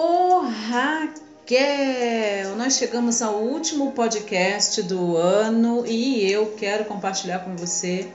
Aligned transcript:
Ô 0.00 0.42
Raquel, 0.42 2.54
nós 2.56 2.74
chegamos 2.74 3.20
ao 3.20 3.42
último 3.42 3.90
podcast 3.90 4.80
do 4.84 5.16
ano 5.16 5.84
e 5.84 6.30
eu 6.30 6.54
quero 6.56 6.84
compartilhar 6.84 7.40
com 7.40 7.56
você 7.56 8.06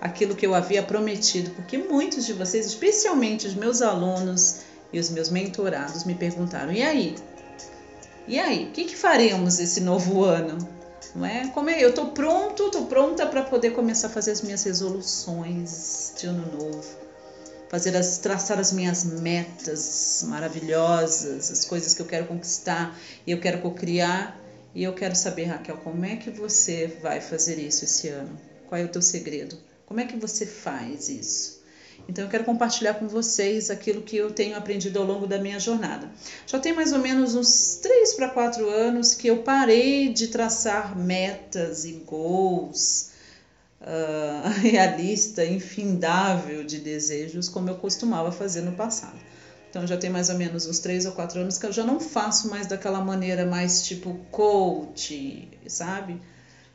aquilo 0.00 0.36
que 0.36 0.46
eu 0.46 0.54
havia 0.54 0.84
prometido, 0.84 1.50
porque 1.50 1.76
muitos 1.76 2.26
de 2.26 2.32
vocês, 2.32 2.64
especialmente 2.64 3.48
os 3.48 3.56
meus 3.56 3.82
alunos 3.82 4.60
e 4.92 5.00
os 5.00 5.10
meus 5.10 5.30
mentorados, 5.30 6.04
me 6.04 6.14
perguntaram: 6.14 6.70
e 6.70 6.80
aí? 6.80 7.16
E 8.28 8.38
aí, 8.38 8.66
o 8.66 8.70
que, 8.70 8.84
que 8.84 8.94
faremos 8.94 9.58
esse 9.58 9.80
novo 9.80 10.22
ano? 10.22 10.58
Não 11.12 11.26
é? 11.26 11.48
Como 11.48 11.68
é? 11.68 11.82
Eu 11.82 11.88
estou 11.88 12.12
pronto, 12.12 12.66
estou 12.66 12.86
pronta 12.86 13.26
para 13.26 13.42
poder 13.42 13.72
começar 13.72 14.06
a 14.06 14.10
fazer 14.10 14.30
as 14.30 14.42
minhas 14.42 14.62
resoluções 14.62 16.14
de 16.16 16.24
ano 16.24 16.46
novo 16.52 17.01
fazer 17.72 17.96
as, 17.96 18.18
traçar 18.18 18.60
as 18.60 18.70
minhas 18.70 19.02
metas 19.02 20.22
maravilhosas, 20.28 21.50
as 21.50 21.64
coisas 21.64 21.94
que 21.94 22.02
eu 22.02 22.06
quero 22.06 22.26
conquistar 22.26 22.94
e 23.26 23.30
eu 23.30 23.40
quero 23.40 23.62
co-criar. 23.62 24.38
E 24.74 24.82
eu 24.82 24.92
quero 24.92 25.16
saber, 25.16 25.44
Raquel, 25.44 25.78
como 25.78 26.04
é 26.04 26.16
que 26.16 26.30
você 26.30 26.98
vai 27.00 27.22
fazer 27.22 27.58
isso 27.58 27.84
esse 27.86 28.08
ano? 28.08 28.38
Qual 28.68 28.78
é 28.78 28.84
o 28.84 28.88
teu 28.88 29.00
segredo? 29.00 29.56
Como 29.86 30.00
é 30.00 30.04
que 30.04 30.18
você 30.18 30.44
faz 30.44 31.08
isso? 31.08 31.62
Então 32.06 32.24
eu 32.24 32.30
quero 32.30 32.44
compartilhar 32.44 32.94
com 32.94 33.08
vocês 33.08 33.70
aquilo 33.70 34.02
que 34.02 34.16
eu 34.16 34.30
tenho 34.30 34.54
aprendido 34.54 34.98
ao 34.98 35.06
longo 35.06 35.26
da 35.26 35.38
minha 35.38 35.58
jornada. 35.58 36.10
Já 36.46 36.58
tem 36.58 36.74
mais 36.74 36.92
ou 36.92 36.98
menos 36.98 37.34
uns 37.34 37.76
3 37.76 38.12
para 38.14 38.28
4 38.28 38.68
anos 38.68 39.14
que 39.14 39.28
eu 39.28 39.38
parei 39.38 40.12
de 40.12 40.28
traçar 40.28 40.98
metas 40.98 41.86
e 41.86 41.92
goals 41.92 43.11
uh, 43.82 44.48
realista, 44.62 45.44
infindável 45.44 46.64
de 46.64 46.78
desejos, 46.78 47.48
como 47.48 47.68
eu 47.68 47.76
costumava 47.76 48.32
fazer 48.32 48.62
no 48.62 48.72
passado. 48.72 49.18
Então 49.70 49.86
já 49.86 49.96
tem 49.96 50.10
mais 50.10 50.28
ou 50.28 50.36
menos 50.36 50.66
uns 50.66 50.78
três 50.80 51.06
ou 51.06 51.12
quatro 51.12 51.40
anos 51.40 51.56
que 51.56 51.64
eu 51.64 51.72
já 51.72 51.82
não 51.82 51.98
faço 51.98 52.48
mais 52.48 52.66
daquela 52.66 53.00
maneira 53.00 53.46
mais 53.46 53.86
tipo 53.86 54.14
coach, 54.30 55.48
sabe? 55.66 56.20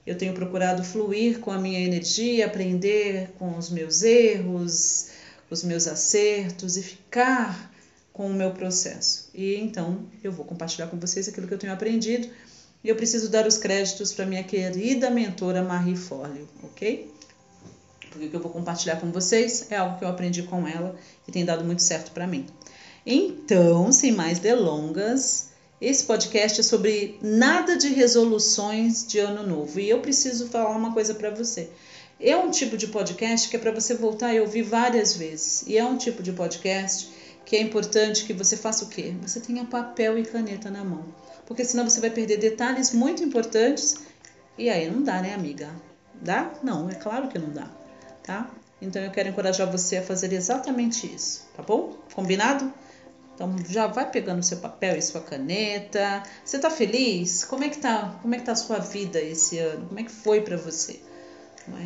Eu 0.06 0.18
tenho 0.18 0.34
procurado 0.34 0.84
fluir 0.84 1.40
com 1.40 1.52
a 1.52 1.60
minha 1.60 1.80
energia, 1.80 2.46
aprender 2.46 3.30
com 3.38 3.56
os 3.56 3.70
meus 3.70 4.02
erros, 4.02 5.10
os 5.50 5.64
meus 5.64 5.88
acertos 5.88 6.76
e 6.76 6.82
ficar 6.82 7.72
com 8.12 8.28
o 8.32 8.34
meu 8.34 8.52
processo. 8.52 9.30
E 9.36 9.56
então 9.58 10.08
eu 10.24 10.32
vou 10.32 10.44
compartilhar 10.44 10.88
com 10.88 10.98
vocês 10.98 11.28
aquilo 11.28 11.48
que 11.48 11.54
eu 11.54 11.60
tenho 11.60 11.74
aprendido 11.74 12.28
e 12.84 12.90
eu 12.90 12.96
preciso 12.96 13.30
dar 13.30 13.48
os 13.48 13.58
créditos 13.58 14.14
para 14.14 14.26
minha 14.26 14.44
querida 14.44 15.10
mentora 15.10 15.64
Marie 15.64 15.96
Forleo, 15.96 16.48
ok? 16.64 17.12
Porque 18.10 18.26
o 18.26 18.30
que 18.30 18.36
eu 18.36 18.42
vou 18.42 18.52
compartilhar 18.52 18.98
com 18.98 19.12
vocês 19.12 19.68
é 19.70 19.76
algo 19.76 19.98
que 19.98 20.04
eu 20.04 20.10
aprendi 20.10 20.44
com 20.44 20.68
ela 20.68 20.96
e 21.28 21.32
tem 21.32 21.46
dado 21.46 21.64
muito 21.64 21.82
certo 21.82 22.12
para 22.12 22.28
mim. 22.28 22.46
Então, 23.06 23.92
sem 23.92 24.12
mais 24.12 24.40
delongas, 24.40 25.50
esse 25.80 26.04
podcast 26.06 26.60
é 26.60 26.64
sobre 26.64 27.20
nada 27.22 27.78
de 27.78 27.90
resoluções 27.90 29.06
de 29.08 29.20
ano 29.20 29.46
novo. 29.46 29.80
E 29.80 29.90
eu 29.90 30.02
preciso 30.02 30.48
falar 30.48 30.76
uma 30.76 30.94
coisa 30.94 31.14
para 31.14 31.30
você. 31.30 31.70
É 32.20 32.36
um 32.36 32.50
tipo 32.50 32.76
de 32.76 32.88
podcast 32.88 33.48
que 33.48 33.56
é 33.56 33.60
para 33.60 33.72
você 33.72 33.94
voltar 33.94 34.34
e 34.34 34.40
ouvir 34.40 34.64
várias 34.64 35.16
vezes. 35.16 35.64
E 35.68 35.78
é 35.78 35.86
um 35.86 35.98
tipo 35.98 36.24
de 36.24 36.34
podcast 36.34 37.10
que 37.48 37.56
é 37.56 37.62
importante 37.62 38.26
que 38.26 38.34
você 38.34 38.56
faça 38.56 38.86
o 38.86 38.90
quê? 38.90 39.16
Você 39.24 39.40
tenha 39.40 39.66
papel 39.66 40.20
e 40.20 40.24
caneta 40.24 40.70
na 40.70 40.84
mão 40.84 41.04
porque 41.48 41.64
senão 41.64 41.90
você 41.90 42.00
vai 42.02 42.10
perder 42.10 42.38
detalhes 42.38 42.94
muito 42.94 43.24
importantes 43.24 43.96
e 44.58 44.70
aí 44.70 44.92
não 44.92 45.02
dá, 45.02 45.22
né, 45.22 45.34
amiga? 45.34 45.70
Dá? 46.22 46.52
Não, 46.62 46.90
é 46.90 46.96
claro 46.96 47.30
que 47.30 47.40
não 47.40 47.50
dá, 47.50 47.70
tá? 48.22 48.52
Então 48.82 49.02
eu 49.02 49.10
quero 49.10 49.30
encorajar 49.30 49.72
você 49.72 49.98
a 49.98 50.04
fazer 50.04 50.34
exatamente 50.34 51.08
isso, 51.08 51.48
tá 51.56 51.64
bom? 51.64 51.96
Combinado? 52.14 52.72
Então 53.34 53.56
já 53.70 53.88
vai 53.88 54.12
pegando 54.12 54.44
seu 54.44 54.58
papel 54.58 54.98
e 54.98 55.02
sua 55.02 55.22
caneta. 55.22 56.24
Você 56.44 56.60
tá 56.60 56.70
feliz? 56.70 57.46
Como 57.46 57.64
é 57.64 57.70
que 57.70 57.78
tá? 57.78 58.20
Como 58.22 58.36
é 58.36 58.40
que 58.40 58.44
tá 58.44 58.52
a 58.52 58.56
sua 58.56 58.80
vida 58.80 59.22
esse 59.22 59.58
ano? 59.60 59.88
Como 59.88 60.00
é 60.00 60.04
que 60.04 60.12
foi 60.12 60.42
para 60.42 60.58
você? 60.58 61.00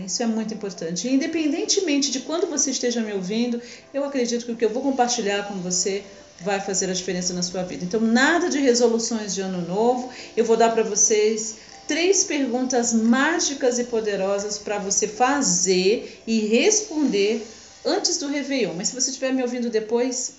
Isso 0.06 0.22
é 0.22 0.26
muito 0.26 0.54
importante. 0.54 1.08
Independentemente 1.08 2.12
de 2.12 2.20
quando 2.22 2.48
você 2.48 2.72
esteja 2.72 3.02
me 3.02 3.14
ouvindo, 3.14 3.62
eu 3.94 4.04
acredito 4.04 4.46
que 4.46 4.52
o 4.52 4.56
que 4.56 4.66
eu 4.66 4.70
vou 4.70 4.82
compartilhar 4.82 5.48
com 5.48 5.56
você 5.62 6.04
vai 6.42 6.60
fazer 6.60 6.90
a 6.90 6.94
diferença 6.94 7.34
na 7.34 7.44
sua 7.44 7.64
vida. 7.64 7.86
Então, 7.86 8.02
nada 8.02 8.50
de 8.50 8.60
resoluções 8.60 9.34
de 9.34 9.42
ano 9.42 9.62
novo. 9.62 10.10
Eu 10.36 10.44
vou 10.44 10.58
dar 10.58 10.72
para 10.72 10.84
vocês 10.84 11.58
três 11.88 12.24
perguntas 12.24 12.94
mágicas 12.94 13.80
e 13.80 13.86
poderosas 13.86 14.58
para 14.58 14.78
você 14.80 15.08
fazer 15.08 16.22
e 16.26 16.40
responder 16.40 17.46
antes 17.86 18.18
do 18.18 18.28
Réveillon. 18.28 18.74
Mas 18.76 18.90
se 18.90 18.96
você 18.96 19.12
estiver 19.12 19.34
me 19.34 19.42
ouvindo 19.42 19.70
depois, 19.70 20.36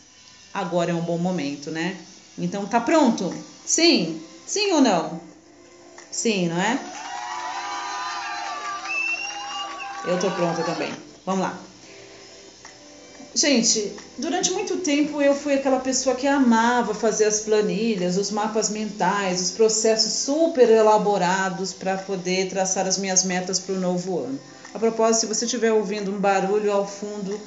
agora 0.52 0.90
é 0.90 0.94
um 0.94 1.02
bom 1.02 1.18
momento, 1.18 1.70
né? 1.70 1.96
Então, 2.38 2.66
tá 2.66 2.80
pronto? 2.80 3.32
Sim? 3.64 4.20
Sim 4.46 4.72
ou 4.72 4.80
não? 4.80 5.20
Sim, 6.10 6.48
não 6.48 6.60
é? 6.60 7.01
Eu 10.04 10.18
tô 10.18 10.30
pronta 10.30 10.62
também. 10.62 10.92
Vamos 11.24 11.42
lá. 11.42 11.58
Gente, 13.34 13.90
durante 14.18 14.50
muito 14.50 14.76
tempo 14.78 15.22
eu 15.22 15.34
fui 15.34 15.54
aquela 15.54 15.78
pessoa 15.78 16.14
que 16.14 16.26
amava 16.26 16.92
fazer 16.92 17.24
as 17.24 17.40
planilhas, 17.40 18.18
os 18.18 18.30
mapas 18.30 18.68
mentais, 18.68 19.40
os 19.40 19.50
processos 19.50 20.12
super 20.12 20.68
elaborados 20.68 21.72
para 21.72 21.96
poder 21.96 22.48
traçar 22.48 22.86
as 22.86 22.98
minhas 22.98 23.24
metas 23.24 23.58
para 23.58 23.74
o 23.74 23.80
novo 23.80 24.18
ano. 24.18 24.38
A 24.74 24.78
propósito, 24.78 25.20
se 25.20 25.26
você 25.26 25.44
estiver 25.46 25.72
ouvindo 25.72 26.10
um 26.10 26.18
barulho 26.18 26.70
ao 26.70 26.86
fundo, 26.86 27.40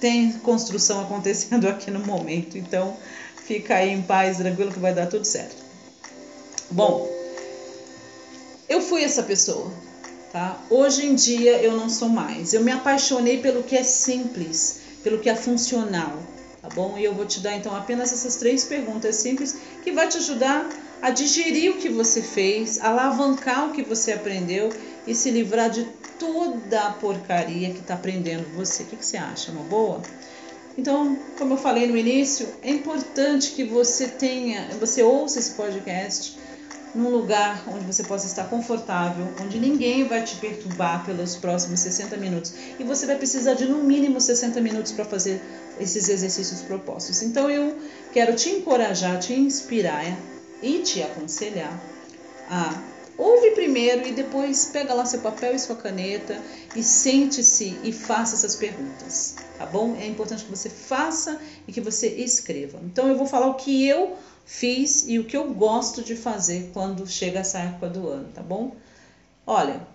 tem 0.00 0.32
construção 0.32 1.02
acontecendo 1.06 1.68
aqui 1.68 1.88
no 1.88 2.00
momento, 2.00 2.58
então 2.58 2.96
fica 3.44 3.76
aí 3.76 3.90
em 3.90 4.02
paz, 4.02 4.38
tranquilo 4.38 4.72
que 4.72 4.80
vai 4.80 4.92
dar 4.92 5.06
tudo 5.06 5.24
certo. 5.24 5.56
Bom, 6.68 7.08
eu 8.68 8.80
fui 8.80 9.04
essa 9.04 9.22
pessoa, 9.22 9.72
tá? 10.32 10.58
Hoje 10.70 11.06
em 11.06 11.14
dia 11.14 11.62
eu 11.62 11.76
não 11.76 11.88
sou 11.88 12.08
mais. 12.08 12.52
Eu 12.52 12.62
me 12.62 12.72
apaixonei 12.72 13.38
pelo 13.38 13.62
que 13.62 13.76
é 13.76 13.82
simples 13.82 14.88
pelo 15.02 15.18
que 15.18 15.30
é 15.30 15.34
funcional, 15.34 16.18
tá 16.60 16.68
bom? 16.68 16.98
E 16.98 17.04
eu 17.04 17.14
vou 17.14 17.24
te 17.24 17.40
dar 17.40 17.56
então 17.56 17.74
apenas 17.74 18.12
essas 18.12 18.36
três 18.36 18.64
perguntas 18.64 19.16
simples 19.16 19.56
que 19.82 19.92
vai 19.92 20.08
te 20.08 20.18
ajudar 20.18 20.68
a 21.00 21.10
digerir 21.10 21.72
o 21.72 21.76
que 21.78 21.88
você 21.88 22.20
fez, 22.20 22.80
alavancar 22.80 23.68
o 23.68 23.72
que 23.72 23.82
você 23.82 24.12
aprendeu 24.12 24.70
e 25.06 25.14
se 25.14 25.30
livrar 25.30 25.70
de 25.70 25.86
toda 26.18 26.88
a 26.88 26.92
porcaria 26.92 27.70
que 27.70 27.78
está 27.78 27.94
aprendendo 27.94 28.44
você. 28.54 28.82
O 28.82 28.86
que, 28.86 28.96
que 28.96 29.06
você 29.06 29.16
acha? 29.16 29.52
Uma 29.52 29.62
boa? 29.62 30.02
Então, 30.76 31.16
como 31.38 31.54
eu 31.54 31.58
falei 31.58 31.86
no 31.86 31.96
início, 31.96 32.48
é 32.62 32.70
importante 32.70 33.52
que 33.52 33.64
você 33.64 34.08
tenha, 34.08 34.68
você 34.80 35.02
ouça 35.02 35.38
esse 35.38 35.52
podcast 35.52 36.36
num 36.98 37.10
lugar 37.10 37.62
onde 37.68 37.84
você 37.84 38.02
possa 38.02 38.26
estar 38.26 38.44
confortável, 38.50 39.28
onde 39.40 39.58
ninguém 39.58 40.06
vai 40.08 40.24
te 40.24 40.34
perturbar 40.36 41.06
pelos 41.06 41.36
próximos 41.36 41.78
60 41.78 42.16
minutos. 42.16 42.52
E 42.78 42.82
você 42.82 43.06
vai 43.06 43.16
precisar 43.16 43.54
de 43.54 43.66
no 43.66 43.84
mínimo 43.84 44.20
60 44.20 44.60
minutos 44.60 44.90
para 44.90 45.04
fazer 45.04 45.40
esses 45.78 46.08
exercícios 46.08 46.60
propostos. 46.62 47.22
Então 47.22 47.48
eu 47.48 47.78
quero 48.12 48.34
te 48.34 48.50
encorajar, 48.50 49.20
te 49.20 49.32
inspirar 49.32 50.04
e 50.60 50.80
te 50.80 51.00
aconselhar 51.00 51.80
a 52.50 52.82
ouve 53.16 53.50
primeiro 53.50 54.06
e 54.06 54.12
depois 54.12 54.66
pega 54.66 54.94
lá 54.94 55.04
seu 55.04 55.20
papel 55.20 55.54
e 55.54 55.58
sua 55.58 55.74
caneta 55.74 56.40
e 56.76 56.82
sente-se 56.84 57.76
e 57.82 57.92
faça 57.92 58.36
essas 58.36 58.54
perguntas, 58.54 59.34
tá 59.58 59.66
bom? 59.66 59.96
É 60.00 60.06
importante 60.06 60.44
que 60.44 60.50
você 60.50 60.70
faça 60.70 61.40
e 61.66 61.72
que 61.72 61.80
você 61.80 62.06
escreva. 62.06 62.78
Então 62.84 63.08
eu 63.08 63.16
vou 63.16 63.26
falar 63.26 63.48
o 63.48 63.54
que 63.54 63.86
eu 63.86 64.16
fiz 64.48 65.04
e 65.06 65.18
o 65.18 65.24
que 65.24 65.36
eu 65.36 65.52
gosto 65.52 66.02
de 66.02 66.16
fazer 66.16 66.70
quando 66.72 67.06
chega 67.06 67.40
essa 67.40 67.58
época 67.58 67.86
do 67.90 68.08
ano, 68.08 68.28
tá 68.34 68.42
bom? 68.42 68.74
Olha, 69.46 69.86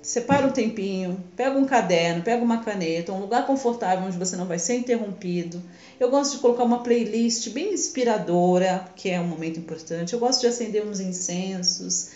separa 0.00 0.46
um 0.46 0.50
tempinho, 0.50 1.22
pega 1.36 1.58
um 1.58 1.66
caderno, 1.66 2.22
pega 2.22 2.42
uma 2.42 2.64
caneta, 2.64 3.12
um 3.12 3.20
lugar 3.20 3.46
confortável 3.46 4.06
onde 4.06 4.16
você 4.16 4.34
não 4.34 4.46
vai 4.46 4.58
ser 4.58 4.76
interrompido. 4.76 5.62
Eu 6.00 6.10
gosto 6.10 6.32
de 6.32 6.38
colocar 6.38 6.64
uma 6.64 6.82
playlist 6.82 7.50
bem 7.50 7.74
inspiradora, 7.74 8.86
que 8.96 9.10
é 9.10 9.20
um 9.20 9.26
momento 9.26 9.60
importante. 9.60 10.14
Eu 10.14 10.18
gosto 10.18 10.40
de 10.40 10.46
acender 10.46 10.82
uns 10.82 10.98
incensos. 10.98 12.12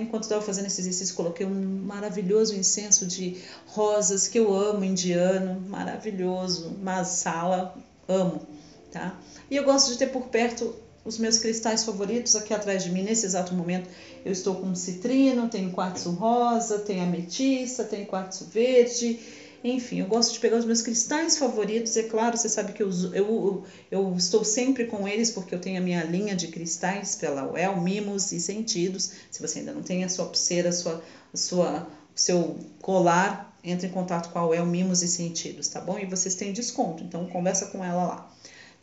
Enquanto 0.00 0.22
estava 0.22 0.40
fazendo 0.40 0.66
esse 0.66 0.80
exercício, 0.80 1.16
coloquei 1.16 1.44
um 1.44 1.82
maravilhoso 1.84 2.54
incenso 2.54 3.04
de 3.04 3.42
rosas 3.66 4.28
que 4.28 4.38
eu 4.38 4.54
amo, 4.54 4.84
indiano, 4.84 5.60
maravilhoso, 5.68 6.76
masala, 6.80 7.76
amo, 8.08 8.46
tá? 8.92 9.18
E 9.50 9.56
eu 9.56 9.64
gosto 9.64 9.90
de 9.90 9.98
ter 9.98 10.06
por 10.06 10.28
perto 10.28 10.85
os 11.06 11.18
meus 11.18 11.38
cristais 11.38 11.84
favoritos 11.84 12.34
aqui 12.34 12.52
atrás 12.52 12.82
de 12.82 12.90
mim 12.90 13.02
nesse 13.02 13.24
exato 13.24 13.54
momento. 13.54 13.88
Eu 14.24 14.32
estou 14.32 14.56
com 14.56 14.74
citrino, 14.74 15.48
tenho 15.48 15.70
quartzo 15.70 16.10
rosa, 16.10 16.80
tenho 16.80 17.04
ametista, 17.04 17.84
tenho 17.84 18.06
quartzo 18.06 18.44
verde. 18.46 19.20
Enfim, 19.62 20.00
eu 20.00 20.06
gosto 20.06 20.32
de 20.32 20.40
pegar 20.40 20.56
os 20.58 20.64
meus 20.64 20.82
cristais 20.82 21.38
favoritos. 21.38 21.96
É 21.96 22.02
claro, 22.02 22.36
você 22.36 22.48
sabe 22.48 22.72
que 22.72 22.82
eu, 22.82 22.90
eu, 23.12 23.64
eu 23.90 24.14
estou 24.16 24.44
sempre 24.44 24.86
com 24.86 25.06
eles 25.06 25.30
porque 25.30 25.54
eu 25.54 25.60
tenho 25.60 25.78
a 25.78 25.80
minha 25.80 26.02
linha 26.02 26.34
de 26.34 26.48
cristais 26.48 27.14
pela 27.14 27.50
UEL, 27.50 27.80
Mimos 27.80 28.32
e 28.32 28.40
Sentidos. 28.40 29.12
Se 29.30 29.40
você 29.40 29.60
ainda 29.60 29.72
não 29.72 29.82
tem 29.82 30.04
a 30.04 30.08
sua 30.08 30.26
pulseira, 30.26 30.70
a 30.70 30.72
sua, 30.72 31.02
a 31.32 31.36
sua, 31.36 31.88
seu 32.14 32.58
colar, 32.82 33.56
entre 33.62 33.86
em 33.86 33.90
contato 33.90 34.32
com 34.32 34.38
a 34.38 34.46
UEL, 34.46 34.66
Mimos 34.66 35.02
e 35.02 35.08
Sentidos, 35.08 35.68
tá 35.68 35.80
bom? 35.80 35.98
E 35.98 36.04
vocês 36.04 36.34
têm 36.34 36.52
desconto, 36.52 37.02
então 37.02 37.26
conversa 37.26 37.66
com 37.66 37.84
ela 37.84 38.06
lá. 38.06 38.35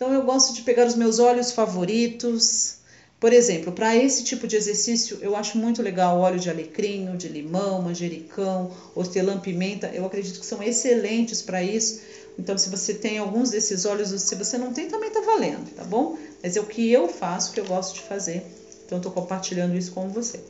Então 0.04 0.14
eu 0.14 0.24
gosto 0.24 0.54
de 0.54 0.64
pegar 0.64 0.86
os 0.86 0.96
meus 0.96 1.18
óleos 1.18 1.54
favoritos. 1.54 2.80
Por 3.22 3.32
exemplo, 3.32 3.72
para 3.72 3.96
esse 3.96 4.22
tipo 4.26 4.46
de 4.46 4.58
exercício, 4.58 5.18
eu 5.22 5.34
acho 5.34 5.58
muito 5.58 5.82
legal 5.82 6.20
óleo 6.20 6.38
de 6.38 6.50
alecrim, 6.50 7.16
de 7.16 7.30
limão, 7.30 7.82
manjericão, 7.82 8.70
hortelã-pimenta. 8.94 9.88
Eu 9.94 10.06
acredito 10.06 10.42
que 10.42 10.46
são 10.46 10.62
excelentes 10.62 11.42
para 11.42 11.64
isso. 11.64 12.02
Então, 12.38 12.58
se 12.58 12.70
você 12.70 12.94
tem 12.94 13.18
alguns 13.18 13.52
desses 13.52 13.86
óleos, 13.86 14.10
se 14.10 14.36
você 14.36 14.58
não 14.58 14.74
tem, 14.74 14.90
também 14.90 15.10
tá 15.10 15.22
valendo, 15.22 15.74
tá 15.74 15.86
bom? 15.86 16.18
Mas 16.44 16.58
é 16.58 16.60
o 16.60 16.66
que 16.66 16.92
eu 16.92 17.08
faço, 17.08 17.54
que 17.54 17.62
eu 17.62 17.66
gosto 17.66 17.94
de 17.94 18.02
fazer. 18.02 18.46
Então, 18.86 18.98
estou 18.98 19.14
compartilhando 19.14 19.74
isso 19.74 19.94
com 19.94 20.10
você. 20.10 20.42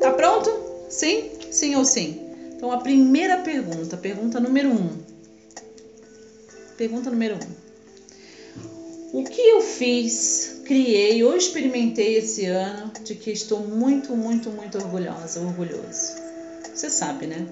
Tá 0.00 0.12
pronto? 0.12 0.50
Sim? 0.88 1.30
Sim 1.50 1.74
ou 1.74 1.84
sim? 1.84 2.18
Então, 2.56 2.72
a 2.72 2.78
primeira 2.78 3.42
pergunta, 3.42 3.98
pergunta 3.98 4.40
número 4.40 4.70
um. 4.70 4.96
Pergunta 6.78 7.10
número 7.10 7.34
um. 7.34 7.61
O 9.12 9.24
que 9.24 9.42
eu 9.42 9.60
fiz, 9.60 10.62
criei 10.64 11.22
ou 11.22 11.36
experimentei 11.36 12.16
esse 12.16 12.46
ano 12.46 12.90
de 13.04 13.14
que 13.14 13.30
estou 13.30 13.60
muito, 13.60 14.16
muito, 14.16 14.48
muito 14.48 14.78
orgulhosa, 14.78 15.38
orgulhoso? 15.38 16.14
Você 16.74 16.88
sabe, 16.88 17.26
né? 17.26 17.46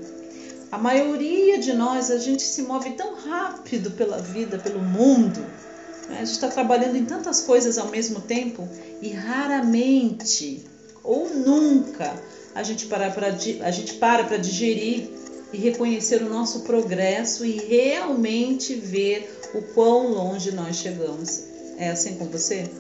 A 0.73 0.79
maioria 0.79 1.59
de 1.59 1.75
nós, 1.75 2.11
a 2.11 2.17
gente 2.17 2.43
se 2.43 2.63
move 2.63 2.93
tão 2.93 3.15
rápido 3.15 3.91
pela 3.91 4.17
vida, 4.23 4.59
pelo 4.59 4.81
mundo. 4.81 5.41
Né? 6.09 6.21
A 6.21 6.25
gente 6.25 6.31
está 6.31 6.49
trabalhando 6.49 6.97
em 6.97 7.05
tantas 7.05 7.43
coisas 7.43 7.77
ao 7.77 7.89
mesmo 7.89 8.23
tempo 8.23 8.67
e 9.03 9.11
raramente 9.11 10.65
ou 11.05 11.29
nunca 11.29 12.15
a 12.55 12.63
gente 12.63 12.87
para 12.87 13.11
para 13.11 13.27
a 13.27 13.71
gente 13.71 13.95
para 13.95 14.25
para 14.25 14.39
digerir 14.39 15.11
e 15.53 15.59
reconhecer 15.59 16.23
o 16.23 16.31
nosso 16.31 16.61
progresso 16.61 17.45
e 17.45 17.59
realmente 17.59 18.75
ver 18.77 19.31
o 19.53 19.61
quão 19.75 20.09
longe 20.09 20.53
nós 20.53 20.77
chegamos. 20.77 21.50
É 21.81 21.89
assim 21.89 22.17
com 22.17 22.27
você? 22.27 22.71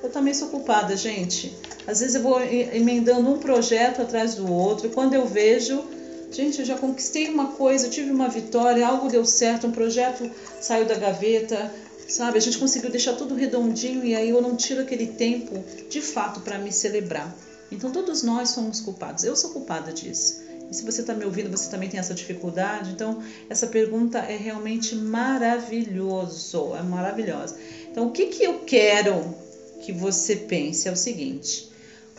Eu 0.00 0.10
também 0.10 0.32
sou 0.32 0.46
culpada, 0.46 0.96
gente. 0.96 1.52
Às 1.88 1.98
vezes 1.98 2.14
eu 2.14 2.22
vou 2.22 2.40
emendando 2.40 3.28
um 3.28 3.38
projeto 3.38 4.00
atrás 4.00 4.36
do 4.36 4.48
outro, 4.50 4.90
quando 4.90 5.12
eu 5.12 5.26
vejo, 5.26 5.82
gente, 6.30 6.60
eu 6.60 6.64
já 6.64 6.78
conquistei 6.78 7.28
uma 7.28 7.48
coisa, 7.48 7.88
tive 7.88 8.12
uma 8.12 8.28
vitória, 8.28 8.86
algo 8.86 9.08
deu 9.08 9.24
certo, 9.24 9.66
um 9.66 9.72
projeto 9.72 10.30
saiu 10.60 10.86
da 10.86 10.94
gaveta, 10.94 11.68
sabe? 12.08 12.38
A 12.38 12.40
gente 12.40 12.58
conseguiu 12.58 12.90
deixar 12.90 13.14
tudo 13.14 13.34
redondinho 13.34 14.04
e 14.04 14.14
aí 14.14 14.30
eu 14.30 14.40
não 14.40 14.54
tiro 14.54 14.82
aquele 14.82 15.08
tempo 15.08 15.64
de 15.90 16.00
fato 16.00 16.38
para 16.40 16.56
me 16.56 16.70
celebrar. 16.70 17.34
Então 17.72 17.90
todos 17.90 18.22
nós 18.22 18.50
somos 18.50 18.80
culpados. 18.80 19.24
Eu 19.24 19.34
sou 19.34 19.50
culpada 19.50 19.92
disso. 19.92 20.44
E 20.70 20.74
se 20.74 20.84
você 20.84 21.00
está 21.00 21.12
me 21.12 21.24
ouvindo, 21.24 21.50
você 21.50 21.70
também 21.70 21.88
tem 21.88 22.00
essa 22.00 22.14
dificuldade. 22.14 22.90
Então 22.90 23.22
essa 23.50 23.66
pergunta 23.66 24.18
é 24.18 24.36
realmente 24.36 24.94
maravilhoso, 24.94 26.74
é 26.76 26.82
maravilhosa. 26.82 27.56
Então 27.94 28.06
o 28.06 28.10
que 28.10 28.26
que 28.26 28.42
eu 28.42 28.54
quero 28.66 29.36
que 29.80 29.92
você 29.92 30.34
pense 30.34 30.88
é 30.88 30.90
o 30.90 30.96
seguinte: 30.96 31.70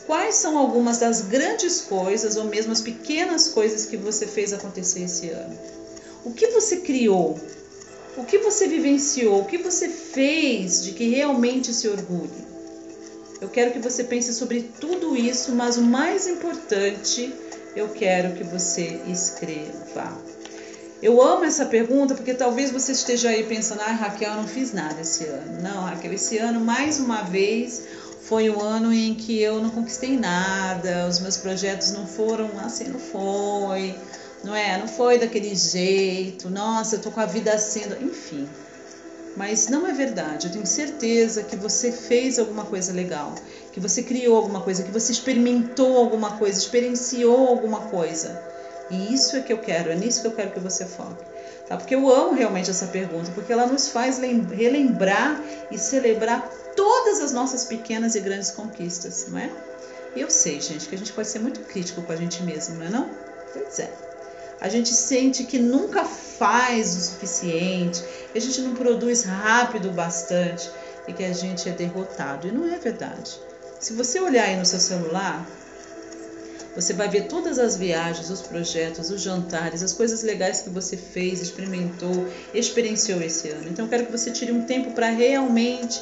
quais 0.08 0.36
são 0.36 0.58
algumas 0.58 1.00
das 1.00 1.20
grandes 1.20 1.82
coisas 1.82 2.38
ou 2.38 2.46
mesmo 2.46 2.72
as 2.72 2.80
pequenas 2.80 3.50
coisas 3.50 3.86
que 3.86 3.98
você 3.98 4.26
fez 4.26 4.54
acontecer 4.54 5.02
esse 5.02 5.28
ano? 5.28 5.54
O 6.24 6.32
que 6.32 6.48
você 6.48 6.78
criou? 6.78 7.38
O 8.16 8.24
que 8.24 8.38
você 8.38 8.68
vivenciou? 8.68 9.42
O 9.42 9.46
que 9.46 9.58
você 9.58 9.90
fez 9.90 10.82
de 10.82 10.94
que 10.94 11.10
realmente 11.10 11.74
se 11.74 11.90
orgulhe? 11.90 12.46
Eu 13.42 13.50
quero 13.50 13.72
que 13.72 13.80
você 13.80 14.02
pense 14.02 14.34
sobre 14.34 14.62
tudo 14.80 15.18
isso, 15.18 15.52
mas 15.52 15.76
o 15.76 15.82
mais 15.82 16.26
importante, 16.26 17.34
eu 17.76 17.90
quero 17.90 18.34
que 18.34 18.46
você 18.46 19.02
escreva. 19.10 20.18
Eu 21.06 21.22
amo 21.22 21.46
essa 21.46 21.68
pergunta 21.68 22.16
porque 22.16 22.34
talvez 22.34 22.72
você 22.72 22.92
esteja 22.92 23.30
aí 23.30 23.44
pensando: 23.44 23.82
ah, 23.82 23.92
Raquel, 23.92 24.32
eu 24.32 24.38
não 24.38 24.48
fiz 24.48 24.74
nada 24.74 25.02
esse 25.02 25.24
ano. 25.26 25.62
Não, 25.62 25.84
Raquel, 25.84 26.12
esse 26.12 26.40
ano, 26.40 26.60
mais 26.60 26.98
uma 26.98 27.22
vez, 27.22 27.84
foi 28.24 28.50
o 28.50 28.60
ano 28.60 28.92
em 28.92 29.14
que 29.14 29.40
eu 29.40 29.62
não 29.62 29.70
conquistei 29.70 30.18
nada, 30.18 31.08
os 31.08 31.20
meus 31.20 31.38
projetos 31.38 31.92
não 31.92 32.08
foram 32.08 32.50
assim, 32.58 32.86
não 32.86 32.98
foi, 32.98 33.96
não 34.44 34.56
é? 34.56 34.80
Não 34.80 34.88
foi 34.88 35.20
daquele 35.20 35.54
jeito, 35.54 36.50
nossa, 36.50 36.96
eu 36.96 37.00
tô 37.04 37.12
com 37.12 37.20
a 37.20 37.28
vida 37.28 37.56
sendo. 37.60 38.04
Enfim, 38.04 38.50
mas 39.38 39.68
não 39.68 39.86
é 39.86 39.94
verdade. 39.94 40.48
Eu 40.48 40.54
tenho 40.54 40.66
certeza 40.66 41.44
que 41.44 41.56
você 41.56 41.92
fez 41.92 42.40
alguma 42.40 42.66
coisa 42.66 42.92
legal, 42.92 43.36
que 43.72 43.80
você 43.80 44.02
criou 44.02 44.36
alguma 44.36 44.62
coisa, 44.62 44.82
que 44.82 44.92
você 44.92 45.12
experimentou 45.12 46.00
alguma 46.00 46.32
coisa, 46.32 46.58
experienciou 46.58 47.48
alguma 47.48 47.82
coisa. 47.82 48.55
E 48.90 49.14
isso 49.14 49.36
é 49.36 49.42
que 49.42 49.52
eu 49.52 49.58
quero, 49.58 49.92
é 49.92 49.96
nisso 49.96 50.22
que 50.22 50.28
eu 50.28 50.32
quero 50.32 50.52
que 50.52 50.60
você 50.60 50.86
foque. 50.86 51.24
Tá? 51.68 51.78
Porque 51.78 51.96
eu 51.96 52.08
amo 52.10 52.34
realmente 52.34 52.70
essa 52.70 52.88
pergunta, 52.88 53.32
porque 53.34 53.52
ela 53.52 53.66
nos 53.66 53.90
faz 53.90 54.20
relembrar 54.20 55.42
e 55.72 55.78
celebrar 55.78 56.48
todas 56.76 57.22
as 57.22 57.32
nossas 57.32 57.66
pequenas 57.66 58.16
e 58.16 58.20
grandes 58.20 58.52
conquistas, 58.52 59.26
não 59.30 59.40
é? 59.40 59.50
E 60.16 60.22
eu 60.22 60.30
sei, 60.30 60.62
gente, 60.62 60.88
que 60.88 60.96
a 60.96 60.98
gente 60.98 61.12
pode 61.12 61.28
ser 61.28 61.40
muito 61.40 61.62
crítico 61.62 62.02
com 62.04 62.12
a 62.12 62.16
gente 62.16 62.44
mesmo, 62.44 62.76
não 62.76 62.86
é 62.86 62.90
não? 62.90 63.10
Pois 63.52 63.80
é 63.80 63.92
a 64.60 64.70
gente 64.70 64.94
sente 64.94 65.44
que 65.44 65.60
nunca 65.60 66.06
faz 66.06 66.96
o 66.96 67.00
suficiente, 67.00 68.04
que 68.32 68.38
a 68.38 68.42
gente 68.42 68.62
não 68.62 68.74
produz 68.74 69.24
rápido 69.24 69.90
o 69.90 69.94
bastante 69.94 70.70
e 71.08 71.14
que 71.14 71.24
a 71.24 71.34
gente 71.34 71.68
é 71.70 71.72
derrotado. 71.72 72.48
E 72.48 72.52
não 72.52 72.74
é 72.74 72.78
verdade. 72.78 73.40
Se 73.80 73.94
você 73.94 74.20
olhar 74.20 74.46
aí 74.46 74.58
no 74.58 74.66
seu 74.66 74.80
celular, 74.80 75.46
você 76.76 76.94
vai 76.94 77.08
ver 77.08 77.28
todas 77.28 77.58
as 77.58 77.78
viagens, 77.78 78.30
os 78.30 78.42
projetos, 78.42 79.10
os 79.10 79.22
jantares, 79.22 79.82
as 79.82 79.94
coisas 79.94 80.22
legais 80.24 80.62
que 80.62 80.70
você 80.70 80.98
fez, 80.98 81.42
experimentou, 81.42 82.28
experienciou 82.54 83.22
esse 83.22 83.48
ano. 83.50 83.70
Então, 83.70 83.86
eu 83.86 83.90
quero 83.90 84.06
que 84.06 84.12
você 84.12 84.30
tire 84.30 84.52
um 84.52 84.62
tempo 84.62 84.92
para 84.92 85.10
realmente 85.10 86.02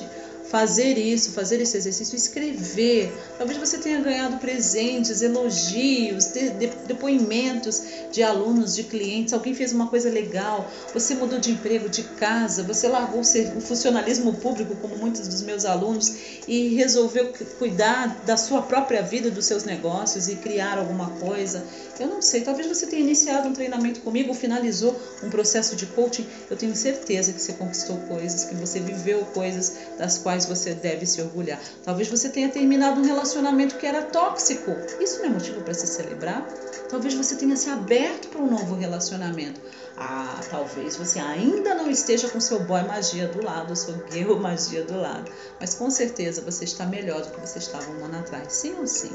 fazer 0.54 1.00
isso, 1.00 1.32
fazer 1.32 1.60
esse 1.60 1.76
exercício, 1.76 2.16
escrever. 2.16 3.12
Talvez 3.40 3.58
você 3.58 3.80
tenha 3.80 4.00
ganhado 4.00 4.38
presentes, 4.38 5.24
elogios, 5.24 6.28
de, 6.32 6.52
de, 6.52 6.68
depoimentos 6.86 7.82
de 8.12 8.22
alunos, 8.22 8.76
de 8.76 8.84
clientes. 8.84 9.34
Alguém 9.34 9.56
fez 9.56 9.74
uma 9.74 9.88
coisa 9.88 10.12
legal, 10.12 10.70
você 10.94 11.16
mudou 11.16 11.40
de 11.40 11.50
emprego, 11.50 11.90
de 11.90 12.04
casa, 12.04 12.62
você 12.62 12.88
largou 12.88 13.22
o 13.22 13.62
funcionalismo 13.62 14.36
público, 14.36 14.76
como 14.76 14.96
muitos 14.96 15.28
dos 15.28 15.42
meus 15.42 15.66
alunos, 15.66 16.14
e 16.48 16.76
resolveu 16.76 17.34
cuidar 17.58 18.22
da 18.24 18.38
sua 18.38 18.62
própria 18.62 19.02
vida, 19.02 19.32
dos 19.32 19.46
seus 19.46 19.64
negócios 19.64 20.28
e 20.28 20.36
criar 20.36 20.78
alguma 20.78 21.10
coisa. 21.20 21.66
Eu 22.00 22.08
não 22.08 22.22
sei, 22.22 22.42
talvez 22.42 22.68
você 22.68 22.86
tenha 22.86 23.02
iniciado 23.02 23.50
um 23.50 23.54
treinamento 23.54 24.02
comigo, 24.02 24.32
finalizou 24.36 24.96
um 25.24 25.32
processo 25.32 25.76
de 25.76 25.88
coaching. 25.88 26.28
Eu 26.48 26.56
tenho 26.56 26.76
certeza 26.76 27.34
que 27.34 27.42
você 27.42 27.54
conquistou 27.54 27.98
coisas, 28.08 28.46
que 28.46 28.54
você 28.54 28.80
viveu 28.80 29.26
coisas 29.34 29.74
das 29.98 30.20
quais 30.20 30.43
quais 30.44 30.46
você 30.46 30.74
deve 30.74 31.06
se 31.06 31.22
orgulhar. 31.22 31.60
Talvez 31.84 32.08
você 32.08 32.30
tenha 32.30 32.50
terminado 32.50 33.00
um 33.00 33.04
relacionamento 33.04 33.76
que 33.78 33.86
era 33.86 34.04
tóxico. 34.04 34.72
Isso 35.00 35.20
não 35.20 35.26
é 35.26 35.30
motivo 35.30 35.62
para 35.62 35.74
se 35.74 35.88
celebrar? 35.88 36.46
Talvez 36.90 37.14
você 37.14 37.36
tenha 37.36 37.56
se 37.56 37.70
aberto 37.70 38.30
para 38.30 38.42
um 38.42 38.50
novo 38.50 38.76
relacionamento. 38.76 39.60
Ah, 39.98 40.40
talvez 40.50 40.96
você 40.96 41.20
ainda 41.20 41.76
não 41.76 41.90
esteja 41.90 42.30
com 42.30 42.40
seu 42.40 42.60
boy 42.64 42.84
magia 42.84 43.28
do 43.28 43.44
lado, 43.44 43.76
seu 43.76 43.96
girl 44.12 44.36
magia 44.40 44.84
do 44.84 45.00
lado. 45.00 45.32
Mas 45.60 45.76
com 45.76 45.90
certeza 45.90 46.42
você 46.42 46.64
está 46.64 46.86
melhor 46.86 47.22
do 47.22 47.32
que 47.32 47.40
você 47.40 47.60
estava 47.60 47.90
um 47.92 48.06
ano 48.06 48.20
atrás. 48.20 48.54
Sim 48.54 48.76
ou 48.80 48.88
sim? 48.88 49.12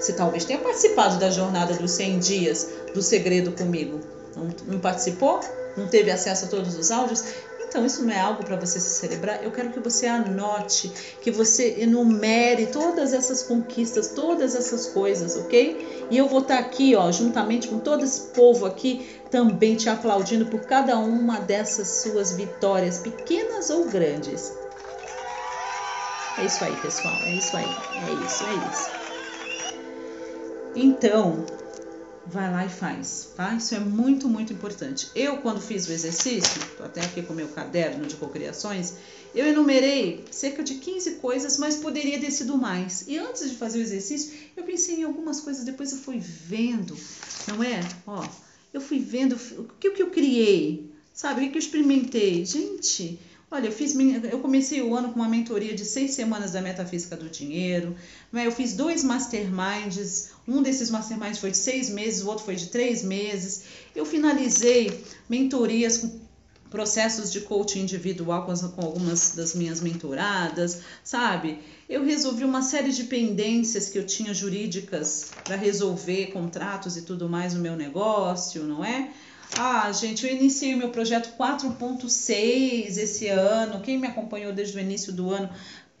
Você 0.00 0.12
talvez 0.12 0.44
tenha 0.44 0.58
participado 0.58 1.18
da 1.18 1.30
jornada 1.30 1.74
dos 1.74 1.92
100 1.92 2.18
dias 2.18 2.68
do 2.92 3.02
segredo 3.02 3.52
comigo. 3.52 4.00
Não, 4.34 4.48
não 4.66 4.80
participou? 4.80 5.40
Não 5.76 5.86
teve 5.86 6.10
acesso 6.10 6.46
a 6.46 6.48
todos 6.48 6.76
os 6.76 6.90
áudios? 6.90 7.22
Então, 7.76 7.84
isso 7.84 8.06
não 8.06 8.14
é 8.14 8.18
algo 8.18 8.42
para 8.42 8.56
você 8.56 8.80
se 8.80 8.88
celebrar. 8.88 9.44
Eu 9.44 9.52
quero 9.52 9.68
que 9.68 9.78
você 9.78 10.06
anote, 10.06 10.90
que 11.20 11.30
você 11.30 11.76
enumere 11.80 12.68
todas 12.68 13.12
essas 13.12 13.42
conquistas, 13.42 14.08
todas 14.08 14.54
essas 14.54 14.86
coisas, 14.86 15.36
ok? 15.36 16.06
E 16.10 16.16
eu 16.16 16.26
vou 16.26 16.40
estar 16.40 16.56
tá 16.56 16.60
aqui, 16.62 16.96
ó, 16.96 17.12
juntamente 17.12 17.68
com 17.68 17.78
todo 17.78 18.02
esse 18.02 18.28
povo 18.28 18.64
aqui, 18.64 19.06
também 19.30 19.76
te 19.76 19.90
aplaudindo 19.90 20.46
por 20.46 20.60
cada 20.60 20.96
uma 20.96 21.38
dessas 21.38 21.86
suas 22.02 22.32
vitórias, 22.32 22.96
pequenas 22.96 23.68
ou 23.68 23.84
grandes. 23.84 24.50
É 26.38 26.46
isso 26.46 26.64
aí, 26.64 26.76
pessoal. 26.76 27.18
É 27.26 27.34
isso 27.34 27.54
aí. 27.58 27.76
É 28.08 28.12
isso, 28.24 28.44
é 28.44 28.54
isso. 28.72 28.90
Então, 30.74 31.44
vai 32.28 32.50
lá 32.50 32.66
e 32.66 32.68
faz, 32.68 33.30
tá? 33.36 33.54
Isso 33.54 33.74
é 33.74 33.78
muito, 33.78 34.28
muito 34.28 34.52
importante. 34.52 35.08
Eu, 35.14 35.38
quando 35.38 35.60
fiz 35.60 35.86
o 35.88 35.92
exercício, 35.92 36.60
tô 36.76 36.84
até 36.84 37.00
aqui 37.00 37.22
com 37.22 37.32
o 37.32 37.36
meu 37.36 37.48
caderno 37.48 38.06
de 38.06 38.16
cocriações, 38.16 38.94
eu 39.34 39.46
enumerei 39.46 40.24
cerca 40.30 40.62
de 40.62 40.76
15 40.76 41.16
coisas, 41.16 41.58
mas 41.58 41.76
poderia 41.76 42.18
ter 42.18 42.30
sido 42.30 42.56
mais. 42.56 43.04
E 43.06 43.18
antes 43.18 43.50
de 43.50 43.56
fazer 43.56 43.78
o 43.78 43.82
exercício, 43.82 44.32
eu 44.56 44.64
pensei 44.64 45.00
em 45.00 45.04
algumas 45.04 45.40
coisas, 45.40 45.64
depois 45.64 45.92
eu 45.92 45.98
fui 45.98 46.18
vendo, 46.18 46.96
não 47.48 47.62
é? 47.62 47.80
Ó, 48.06 48.26
eu 48.72 48.80
fui 48.80 48.98
vendo 48.98 49.36
o 49.58 49.64
que, 49.78 49.90
que 49.90 50.02
eu 50.02 50.10
criei, 50.10 50.90
sabe? 51.12 51.46
O 51.46 51.50
que 51.50 51.56
eu 51.56 51.60
experimentei. 51.60 52.44
Gente, 52.44 53.20
Olha, 53.48 53.66
eu, 53.66 53.72
fiz, 53.72 53.94
eu 54.30 54.40
comecei 54.40 54.82
o 54.82 54.94
ano 54.94 55.12
com 55.12 55.20
uma 55.20 55.28
mentoria 55.28 55.72
de 55.72 55.84
seis 55.84 56.14
semanas 56.14 56.52
da 56.52 56.60
Metafísica 56.60 57.16
do 57.16 57.28
Dinheiro. 57.28 57.96
Né? 58.32 58.44
Eu 58.44 58.50
fiz 58.50 58.74
dois 58.74 59.04
masterminds. 59.04 60.30
Um 60.48 60.62
desses 60.62 60.90
masterminds 60.90 61.38
foi 61.38 61.52
de 61.52 61.56
seis 61.56 61.88
meses, 61.88 62.24
o 62.24 62.28
outro 62.28 62.44
foi 62.44 62.56
de 62.56 62.66
três 62.66 63.04
meses. 63.04 63.62
Eu 63.94 64.04
finalizei 64.04 65.00
mentorias 65.28 65.98
com 65.98 66.26
processos 66.70 67.30
de 67.30 67.40
coaching 67.42 67.82
individual 67.82 68.44
com, 68.44 68.54
com 68.70 68.84
algumas 68.84 69.36
das 69.36 69.54
minhas 69.54 69.80
mentoradas, 69.80 70.80
sabe? 71.04 71.60
Eu 71.88 72.04
resolvi 72.04 72.44
uma 72.44 72.62
série 72.62 72.90
de 72.90 73.04
pendências 73.04 73.88
que 73.88 73.96
eu 73.96 74.04
tinha 74.04 74.34
jurídicas 74.34 75.30
para 75.44 75.54
resolver 75.54 76.32
contratos 76.32 76.96
e 76.96 77.02
tudo 77.02 77.28
mais 77.28 77.54
no 77.54 77.60
meu 77.60 77.76
negócio, 77.76 78.64
não 78.64 78.84
é? 78.84 79.10
Ah, 79.54 79.90
gente, 79.92 80.26
eu 80.26 80.32
iniciei 80.32 80.74
meu 80.74 80.90
projeto 80.90 81.34
4.6 81.36 82.96
esse 82.96 83.28
ano. 83.28 83.80
Quem 83.80 83.98
me 83.98 84.06
acompanhou 84.06 84.52
desde 84.52 84.76
o 84.76 84.80
início 84.80 85.12
do 85.12 85.30
ano 85.30 85.48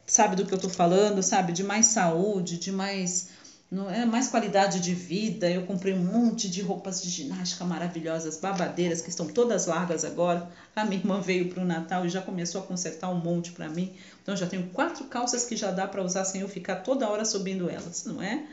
sabe 0.06 0.36
do 0.36 0.44
que 0.44 0.52
eu 0.52 0.56
estou 0.56 0.70
falando, 0.70 1.22
sabe? 1.22 1.52
De 1.52 1.62
mais 1.62 1.86
saúde, 1.86 2.58
de 2.58 2.72
mais 2.72 3.28
não 3.70 3.90
é 3.90 4.04
mais 4.04 4.28
qualidade 4.28 4.80
de 4.80 4.94
vida. 4.94 5.50
Eu 5.50 5.62
comprei 5.64 5.92
um 5.92 6.04
monte 6.04 6.48
de 6.48 6.60
roupas 6.62 7.02
de 7.02 7.08
ginástica 7.08 7.64
maravilhosas, 7.64 8.36
babadeiras, 8.36 9.00
que 9.00 9.10
estão 9.10 9.26
todas 9.26 9.66
largas 9.66 10.04
agora. 10.04 10.48
A 10.74 10.84
minha 10.84 10.98
irmã 10.98 11.20
veio 11.20 11.48
para 11.48 11.62
o 11.62 11.66
Natal 11.66 12.04
e 12.04 12.08
já 12.08 12.22
começou 12.22 12.60
a 12.60 12.64
consertar 12.64 13.10
um 13.10 13.18
monte 13.18 13.52
para 13.52 13.68
mim. 13.68 13.92
Então 14.22 14.36
já 14.36 14.46
tenho 14.46 14.68
quatro 14.68 15.04
calças 15.04 15.44
que 15.44 15.56
já 15.56 15.70
dá 15.70 15.86
para 15.86 16.02
usar 16.02 16.24
sem 16.24 16.42
eu 16.42 16.48
ficar 16.48 16.76
toda 16.76 17.08
hora 17.08 17.24
subindo 17.24 17.68
elas, 17.68 18.04
não 18.04 18.22
é? 18.22 18.44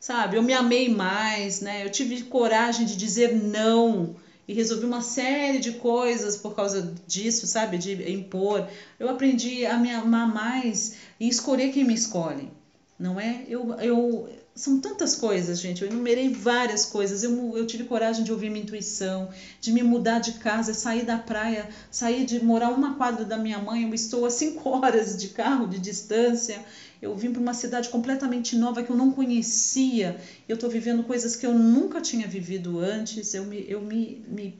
Sabe? 0.00 0.36
Eu 0.36 0.42
me 0.42 0.52
amei 0.52 0.88
mais, 0.88 1.60
né? 1.60 1.84
Eu 1.84 1.90
tive 1.90 2.22
coragem 2.22 2.86
de 2.86 2.96
dizer 2.96 3.34
não 3.34 4.16
e 4.46 4.54
resolvi 4.54 4.84
uma 4.84 5.02
série 5.02 5.58
de 5.58 5.72
coisas 5.72 6.36
por 6.36 6.54
causa 6.54 6.94
disso, 7.06 7.46
sabe? 7.46 7.78
De 7.78 8.10
impor. 8.12 8.68
Eu 8.98 9.08
aprendi 9.08 9.64
a 9.64 9.78
me 9.78 9.90
amar 9.90 10.32
mais 10.32 10.94
e 11.18 11.28
escolher 11.28 11.72
quem 11.72 11.84
me 11.84 11.94
escolhe, 11.94 12.50
não 12.98 13.20
é? 13.20 13.44
Eu, 13.48 13.72
eu 13.80 14.28
são 14.54 14.78
tantas 14.80 15.14
coisas, 15.14 15.60
gente. 15.60 15.82
Eu 15.82 15.88
enumerei 15.88 16.28
várias 16.28 16.84
coisas. 16.84 17.22
Eu, 17.22 17.56
eu 17.56 17.66
tive 17.66 17.84
coragem 17.84 18.22
de 18.22 18.30
ouvir 18.30 18.50
minha 18.50 18.62
intuição, 18.62 19.30
de 19.60 19.72
me 19.72 19.82
mudar 19.82 20.18
de 20.18 20.32
casa, 20.32 20.74
sair 20.74 21.04
da 21.04 21.16
praia, 21.16 21.68
sair 21.90 22.26
de 22.26 22.44
morar 22.44 22.70
uma 22.70 22.94
quadra 22.94 23.24
da 23.24 23.38
minha 23.38 23.58
mãe. 23.58 23.84
Eu 23.84 23.94
estou 23.94 24.26
a 24.26 24.30
cinco 24.30 24.68
horas 24.76 25.16
de 25.16 25.28
carro 25.28 25.66
de 25.66 25.78
distância. 25.78 26.62
Eu 27.02 27.16
vim 27.16 27.32
para 27.32 27.42
uma 27.42 27.52
cidade 27.52 27.88
completamente 27.88 28.56
nova 28.56 28.82
que 28.82 28.90
eu 28.90 28.96
não 28.96 29.10
conhecia. 29.10 30.16
Eu 30.48 30.54
estou 30.54 30.70
vivendo 30.70 31.02
coisas 31.02 31.34
que 31.34 31.44
eu 31.44 31.52
nunca 31.52 32.00
tinha 32.00 32.28
vivido 32.28 32.78
antes. 32.78 33.34
Eu 33.34 33.44
me, 33.44 33.66
eu 33.68 33.80
me, 33.80 34.24
me 34.28 34.54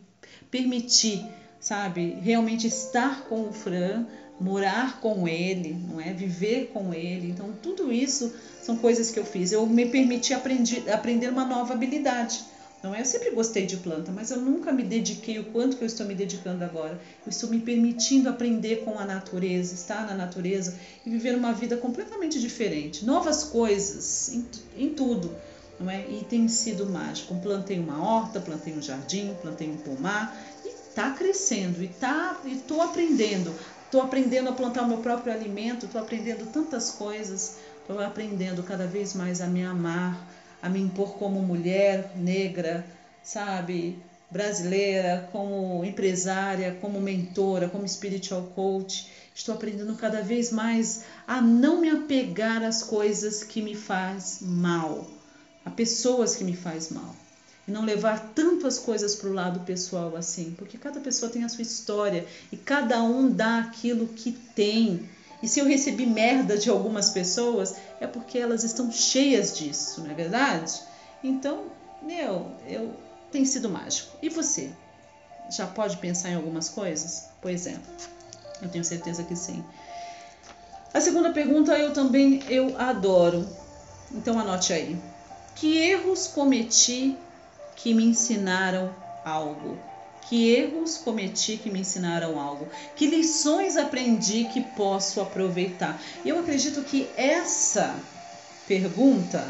permiti, 0.51 1.25
sabe, 1.61 2.19
realmente 2.21 2.67
estar 2.67 3.29
com 3.29 3.49
o 3.49 3.53
Fran 3.53 4.05
morar 4.41 5.01
com 5.01 5.29
ele, 5.29 5.77
não 5.89 6.01
é? 6.01 6.13
Viver 6.13 6.71
com 6.73 6.93
ele. 6.93 7.31
Então, 7.31 7.55
tudo 7.63 7.93
isso 7.93 8.35
são 8.61 8.77
coisas 8.77 9.11
que 9.11 9.19
eu 9.19 9.25
fiz. 9.25 9.53
Eu 9.53 9.65
me 9.67 9.87
permiti 9.87 10.35
aprendi, 10.35 10.83
aprender 10.91 11.29
uma 11.29 11.45
nova 11.45 11.73
habilidade. 11.75 12.41
Não 12.83 12.95
é? 12.95 13.01
Eu 13.01 13.05
sempre 13.05 13.31
gostei 13.31 13.65
de 13.65 13.77
planta, 13.77 14.11
mas 14.11 14.31
eu 14.31 14.39
nunca 14.39 14.73
me 14.73 14.83
dediquei 14.83 15.39
o 15.39 15.45
quanto 15.45 15.77
que 15.77 15.85
eu 15.85 15.87
estou 15.87 16.05
me 16.05 16.15
dedicando 16.15 16.65
agora. 16.65 17.01
Eu 17.25 17.31
estou 17.31 17.49
me 17.49 17.61
permitindo 17.61 18.29
aprender 18.29 18.85
com 18.85 18.99
a 18.99 19.05
natureza, 19.05 19.75
estar 19.75 20.07
na 20.07 20.15
natureza 20.15 20.77
e 21.07 21.11
viver 21.11 21.37
uma 21.37 21.53
vida 21.53 21.77
completamente 21.77 22.41
diferente. 22.41 23.05
Novas 23.05 23.45
coisas 23.45 24.33
em, 24.33 24.47
em 24.77 24.91
tudo. 24.91 25.35
Não 25.79 25.91
é? 25.91 26.05
E 26.09 26.25
tem 26.29 26.49
sido 26.49 26.87
mágico. 26.87 27.35
Plantei 27.37 27.79
uma 27.79 28.05
horta, 28.05 28.41
plantei 28.41 28.73
um 28.73 28.83
jardim, 28.83 29.35
plantei 29.41 29.69
um 29.71 29.77
pomar 29.77 30.37
e 30.65 30.69
está 30.69 31.11
crescendo 31.13 31.83
e 31.83 31.89
tá, 31.89 32.41
estou 32.47 32.83
aprendendo 32.83 33.53
Estou 33.93 34.01
aprendendo 34.01 34.49
a 34.49 34.53
plantar 34.53 34.85
o 34.85 34.89
meu 34.89 34.97
próprio 34.97 35.31
alimento, 35.31 35.85
estou 35.85 36.01
aprendendo 36.01 36.51
tantas 36.51 36.93
coisas, 36.93 37.59
estou 37.83 38.01
aprendendo 38.01 38.63
cada 38.63 38.87
vez 38.87 39.13
mais 39.13 39.43
a 39.43 39.47
me 39.47 39.63
amar, 39.63 40.27
a 40.63 40.69
me 40.69 40.81
impor 40.81 41.15
como 41.19 41.43
mulher 41.43 42.13
negra, 42.17 42.87
sabe, 43.23 43.99
brasileira, 44.31 45.29
como 45.33 45.85
empresária, 45.85 46.79
como 46.81 47.01
mentora, 47.01 47.69
como 47.69 47.87
spiritual 47.87 48.45
coach. 48.55 49.09
Estou 49.35 49.55
aprendendo 49.55 49.95
cada 49.97 50.23
vez 50.23 50.53
mais 50.53 51.03
a 51.27 51.41
não 51.41 51.81
me 51.81 51.91
apegar 51.91 52.63
às 52.63 52.83
coisas 52.83 53.43
que 53.43 53.61
me 53.61 53.75
faz 53.75 54.39
mal, 54.41 55.07
a 55.65 55.71
pessoas 55.71 56.37
que 56.37 56.45
me 56.45 56.55
faz 56.55 56.91
mal 56.91 57.15
e 57.67 57.71
não 57.71 57.85
levar 57.85 58.33
tanto 58.35 58.67
as 58.67 58.79
coisas 58.79 59.15
para 59.15 59.29
o 59.29 59.33
lado 59.33 59.61
pessoal 59.61 60.17
assim, 60.17 60.55
porque 60.59 60.77
cada 60.77 61.01
pessoa 61.01 61.31
tem 61.31 61.45
a 61.45 61.49
sua 61.49 61.63
história 61.63 62.25
e 62.51 62.57
cada 62.57 63.03
um 63.03 63.31
dá 63.31 63.59
aquilo 63.59 64.09
que 64.09 64.33
tem. 64.33 65.09
E 65.43 65.49
se 65.49 65.59
eu 65.59 65.67
recebi 65.67 66.07
merda 66.07 66.57
de 66.57 66.71
algumas 66.71 67.11
pessoas, 67.11 67.75
é 68.01 68.07
porque 68.07 68.39
elas 68.39 68.63
estão 68.63 68.93
cheias 68.93 69.59
disso, 69.59 70.03
não 70.03 70.11
é 70.11 70.15
verdade? 70.15 70.81
Então, 71.23 71.65
meu, 72.01 72.53
eu 72.67 72.95
tem 73.31 73.45
sido 73.45 73.69
mágico. 73.69 74.17
E 74.23 74.29
você? 74.29 74.71
Já 75.51 75.67
pode 75.67 75.97
pensar 75.97 76.31
em 76.31 76.37
algumas 76.37 76.69
coisas? 76.69 77.29
Pois 77.41 77.67
é. 77.67 77.77
Eu 78.61 78.69
tenho 78.69 78.85
certeza 78.85 79.25
que 79.25 79.35
sim. 79.35 79.65
A 80.95 81.01
segunda 81.01 81.33
pergunta 81.33 81.77
eu 81.77 81.93
também 81.93 82.43
eu 82.49 82.79
adoro. 82.79 83.49
Então 84.13 84.39
anote 84.39 84.73
aí. 84.73 84.97
Que 85.57 85.79
erros 85.79 86.29
cometi 86.29 87.17
que 87.75 87.93
me 87.93 88.05
ensinaram 88.05 88.95
algo? 89.25 89.79
Que 90.33 90.49
erros 90.49 90.97
cometi 90.97 91.59
que 91.59 91.71
me 91.71 91.81
ensinaram 91.81 92.41
algo? 92.41 92.67
Que 92.97 93.07
lições 93.07 93.77
aprendi 93.77 94.45
que 94.45 94.63
posso 94.63 95.21
aproveitar? 95.21 96.01
E 96.25 96.31
eu 96.31 96.39
acredito 96.39 96.81
que 96.85 97.07
essa 97.19 97.95
pergunta 98.67 99.47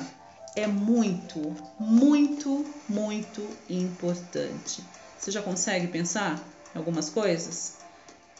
é 0.56 0.66
muito, 0.66 1.54
muito, 1.78 2.66
muito 2.88 3.48
importante. 3.70 4.82
Você 5.16 5.30
já 5.30 5.40
consegue 5.40 5.86
pensar 5.86 6.42
algumas 6.74 7.08
coisas? 7.08 7.74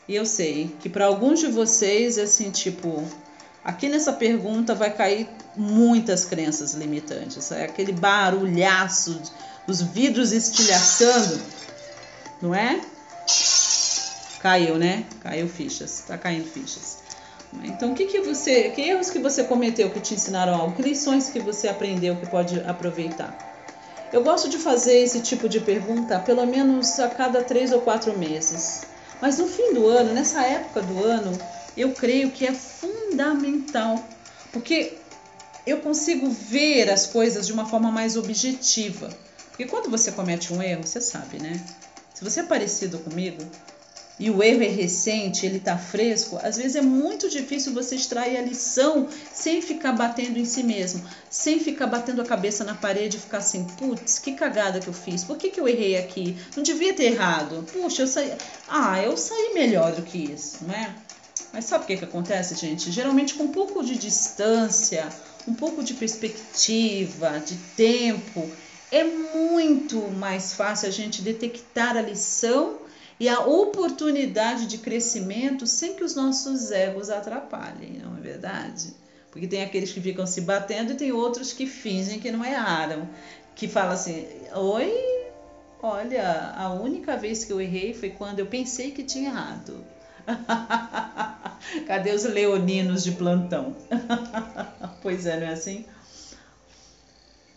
E 0.09 0.17
eu 0.17 0.27
sei 0.27 0.75
que 0.81 0.89
para 0.89 1.07
alguns 1.07 1.39
de 1.39 1.47
vocês 1.47 2.19
é 2.19 2.23
assim, 2.23 2.51
tipo, 2.51 3.07
aqui 3.63 3.89
nessa 3.89 4.15
pergunta 4.15 4.75
vai 4.75 4.93
cair 4.93 5.29
muitas 5.57 6.25
crenças 6.25 6.75
limitantes, 6.75 7.53
é 7.53 7.67
aquele 7.67 7.93
barulhaço 7.93 9.23
os 9.67 9.81
vidros 9.81 10.33
estilhaçando, 10.33 11.41
não 12.43 12.55
é? 12.55 12.81
Caiu, 14.41 14.77
né? 14.77 15.07
Caiu 15.21 15.49
fichas, 15.49 16.05
tá 16.07 16.19
caindo 16.19 16.51
fichas. 16.51 16.99
Então, 17.65 17.93
o 17.93 17.95
que 17.95 18.07
que 18.07 18.21
você, 18.21 18.71
que 18.71 18.81
erros 18.81 19.11
que 19.11 19.19
você 19.19 19.45
cometeu 19.45 19.91
que 19.91 20.01
te 20.01 20.15
ensinaram 20.15 20.55
algo? 20.55 20.75
Que 20.75 20.83
lições 20.83 21.29
que 21.29 21.39
você 21.39 21.69
aprendeu 21.69 22.17
que 22.17 22.27
pode 22.27 22.59
aproveitar? 22.61 23.53
Eu 24.13 24.23
gosto 24.23 24.49
de 24.49 24.59
fazer 24.59 24.99
esse 24.99 25.21
tipo 25.21 25.49
de 25.49 25.61
pergunta 25.61 26.19
pelo 26.19 26.45
menos 26.47 26.99
a 26.99 27.09
cada 27.09 27.43
três 27.43 27.73
ou 27.73 27.81
quatro 27.81 28.19
meses. 28.19 28.83
Mas 29.21 29.39
no 29.39 29.47
fim 29.47 29.73
do 29.73 29.87
ano, 29.87 30.13
nessa 30.13 30.43
época 30.43 30.83
do 30.83 31.05
ano, 31.05 31.39
eu 31.77 31.93
creio 31.93 32.31
que 32.31 32.47
é 32.47 32.53
fundamental, 32.53 34.03
porque 34.53 34.99
eu 35.67 35.79
consigo 35.79 36.29
ver 36.29 36.91
as 36.91 37.07
coisas 37.07 37.47
de 37.47 37.53
uma 37.53 37.67
forma 37.67 37.91
mais 37.91 38.17
objetiva. 38.17 39.09
Porque 39.51 39.67
quando 39.67 39.91
você 39.91 40.11
comete 40.11 40.53
um 40.53 40.63
erro, 40.63 40.83
você 40.85 41.01
sabe, 41.01 41.39
né? 41.39 41.63
Se 42.23 42.31
você 42.31 42.41
é 42.41 42.45
parecido 42.45 43.00
comigo 43.00 43.43
e 44.17 44.31
o 44.31 44.45
erro 44.45 44.62
é 44.62 44.69
recente, 44.69 45.45
ele 45.45 45.59
tá 45.59 45.76
fresco, 45.76 46.38
às 46.41 46.57
vezes 46.57 46.76
é 46.76 46.81
muito 46.81 47.29
difícil 47.29 47.75
você 47.75 47.97
extrair 47.97 48.37
a 48.37 48.43
lição 48.43 49.09
sem 49.33 49.61
ficar 49.61 49.91
batendo 49.91 50.38
em 50.38 50.45
si 50.45 50.62
mesmo, 50.62 51.02
sem 51.29 51.59
ficar 51.59 51.88
batendo 51.88 52.23
a 52.23 52.25
cabeça 52.25 52.62
na 52.62 52.76
parede 52.76 53.17
e 53.17 53.21
ficar 53.21 53.38
assim, 53.38 53.64
putz, 53.76 54.21
que 54.21 54.35
cagada 54.35 54.79
que 54.79 54.87
eu 54.87 54.93
fiz, 54.93 55.25
por 55.25 55.37
que, 55.37 55.50
que 55.50 55.59
eu 55.59 55.67
errei 55.67 55.99
aqui? 55.99 56.37
Não 56.57 56.62
devia 56.62 56.95
ter 56.95 57.07
errado. 57.07 57.67
Puxa, 57.73 58.02
eu 58.02 58.07
saí. 58.07 58.33
Ah, 58.69 59.02
eu 59.02 59.17
saí 59.17 59.52
melhor 59.52 59.91
do 59.91 60.02
que 60.02 60.19
isso, 60.19 60.59
não 60.64 60.73
é? 60.73 60.95
Mas 61.52 61.64
sabe 61.64 61.83
o 61.83 61.87
que, 61.88 61.97
que 61.97 62.05
acontece, 62.05 62.55
gente? 62.55 62.93
Geralmente 62.93 63.35
com 63.35 63.45
um 63.45 63.52
pouco 63.52 63.83
de 63.83 63.97
distância, 63.99 65.09
um 65.49 65.55
pouco 65.55 65.83
de 65.83 65.95
perspectiva, 65.95 67.43
de 67.45 67.57
tempo, 67.76 68.49
é 68.93 69.05
muito 69.05 70.03
mais 70.11 70.53
fácil 70.53 70.87
a 70.87 70.93
gente 70.93 71.23
detectar 71.23 71.97
a 71.97 72.03
lição 72.03 72.77
e 73.19 73.27
a 73.27 73.41
oportunidade 73.41 74.67
de 74.67 74.77
crescimento 74.77 75.67
sem 75.67 75.95
que 75.95 76.05
os 76.05 76.15
nossos 76.15 76.71
egos 76.71 77.09
atrapalhem, 77.09 78.03
não 78.05 78.19
é 78.19 78.21
verdade? 78.21 78.93
Porque 79.31 79.47
tem 79.47 79.63
aqueles 79.63 79.91
que 79.91 80.01
ficam 80.01 80.27
se 80.27 80.43
batendo 80.43 80.93
e 80.93 80.97
tem 80.97 81.11
outros 81.11 81.55
que 81.55 81.67
fingem 81.67 82.21
que 82.21 82.31
não 82.31 82.45
erraram, 82.45 83.09
que 83.57 83.67
falam 83.67 83.93
assim: 83.93 84.27
Oi, 84.55 84.93
olha, 85.83 86.53
a 86.55 86.71
única 86.75 87.17
vez 87.17 87.47
que 87.47 87.53
eu 87.53 87.63
errei 87.63 87.95
foi 87.95 88.11
quando 88.11 88.41
eu 88.41 88.47
pensei 88.47 88.91
que 88.91 89.03
tinha 89.03 89.31
errado. 89.31 89.83
Cadê 91.87 92.11
os 92.13 92.25
leoninos 92.25 93.03
de 93.03 93.13
plantão? 93.13 93.75
pois 95.01 95.25
é, 95.25 95.41
não 95.41 95.47
é 95.47 95.53
assim? 95.53 95.87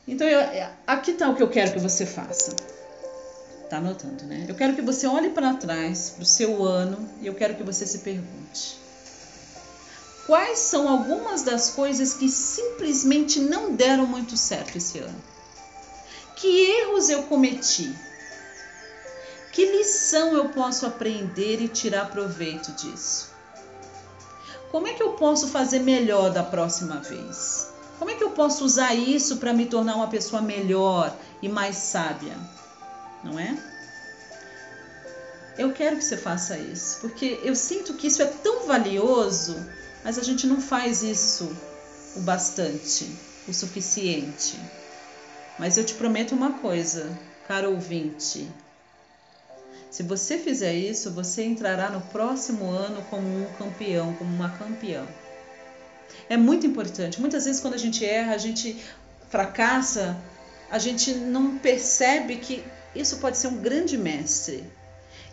Então, 0.08 0.28
eu, 0.28 0.68
aqui 0.86 1.12
está 1.12 1.30
o 1.30 1.36
que 1.36 1.42
eu 1.42 1.50
quero 1.50 1.74
que 1.74 1.80
você 1.80 2.06
faça. 2.06 2.56
Tá 3.70 3.78
anotando, 3.78 4.24
né? 4.26 4.46
Eu 4.48 4.54
quero 4.54 4.76
que 4.76 4.82
você 4.82 5.08
olhe 5.08 5.32
para 5.32 5.56
trás, 5.56 6.12
para 6.12 6.22
o 6.22 6.26
seu 6.26 6.64
ano, 6.64 7.10
e 7.22 7.28
eu 7.28 7.34
quero 7.34 7.56
que 7.56 7.64
você 7.64 7.86
se 7.88 8.00
pergunte: 8.00 8.78
quais 10.28 10.60
são 10.60 10.88
algumas 10.88 11.42
das 11.42 11.72
coisas 11.72 12.14
que 12.14 12.30
simplesmente 12.30 13.40
não 13.40 13.76
deram 13.76 14.06
muito 14.06 14.38
certo 14.38 14.78
esse 14.78 15.00
ano? 15.00 15.24
Que 16.36 16.48
erros 16.48 17.10
eu 17.10 17.24
cometi? 17.24 17.92
Que 19.52 19.66
lição 19.66 20.36
eu 20.36 20.50
posso 20.50 20.86
aprender 20.86 21.62
e 21.62 21.68
tirar 21.68 22.12
proveito 22.12 22.72
disso? 22.74 23.34
Como 24.70 24.88
é 24.88 24.94
que 24.94 25.02
eu 25.02 25.14
posso 25.14 25.48
fazer 25.48 25.80
melhor 25.80 26.30
da 26.30 26.44
próxima 26.44 26.98
vez? 26.98 27.75
Como 27.98 28.12
é 28.12 28.16
que 28.16 28.24
eu 28.24 28.32
posso 28.32 28.66
usar 28.66 28.94
isso 28.94 29.38
para 29.38 29.54
me 29.54 29.66
tornar 29.66 29.96
uma 29.96 30.08
pessoa 30.08 30.42
melhor 30.42 31.16
e 31.42 31.48
mais 31.48 31.78
sábia? 31.78 32.38
Não 33.24 33.40
é? 33.40 33.58
Eu 35.58 35.72
quero 35.72 35.96
que 35.96 36.04
você 36.04 36.18
faça 36.18 36.58
isso, 36.58 37.00
porque 37.00 37.40
eu 37.44 37.56
sinto 37.56 37.94
que 37.94 38.08
isso 38.08 38.22
é 38.22 38.26
tão 38.26 38.68
valioso, 38.68 39.56
mas 40.04 40.20
a 40.20 40.24
gente 40.24 40.46
não 40.46 40.60
faz 40.60 41.02
isso 41.02 41.56
o 42.16 42.20
bastante, 42.22 43.10
o 43.48 43.54
suficiente. 43.54 44.60
Mas 45.58 45.78
eu 45.78 45.86
te 45.86 45.94
prometo 45.94 46.36
uma 46.36 46.60
coisa, 46.60 47.18
caro 47.48 47.72
ouvinte. 47.72 48.46
Se 49.90 50.04
você 50.04 50.38
fizer 50.38 50.74
isso, 50.74 51.12
você 51.12 51.46
entrará 51.46 51.90
no 51.90 52.02
próximo 52.02 52.70
ano 52.70 53.02
como 53.04 53.26
um 53.26 53.54
campeão, 53.54 54.14
como 54.16 54.34
uma 54.36 54.50
campeã. 54.50 55.08
É 56.30 56.38
muito 56.38 56.66
importante. 56.66 57.20
Muitas 57.20 57.46
vezes, 57.46 57.62
quando 57.62 57.74
a 57.74 57.80
gente 57.80 58.06
erra, 58.06 58.34
a 58.34 58.38
gente 58.38 58.78
fracassa, 59.30 60.18
a 60.70 60.80
gente 60.80 61.14
não 61.14 61.58
percebe 61.58 62.38
que 62.38 62.64
isso 62.96 63.18
pode 63.18 63.38
ser 63.38 63.48
um 63.48 63.58
grande 63.58 63.98
mestre. 63.98 64.64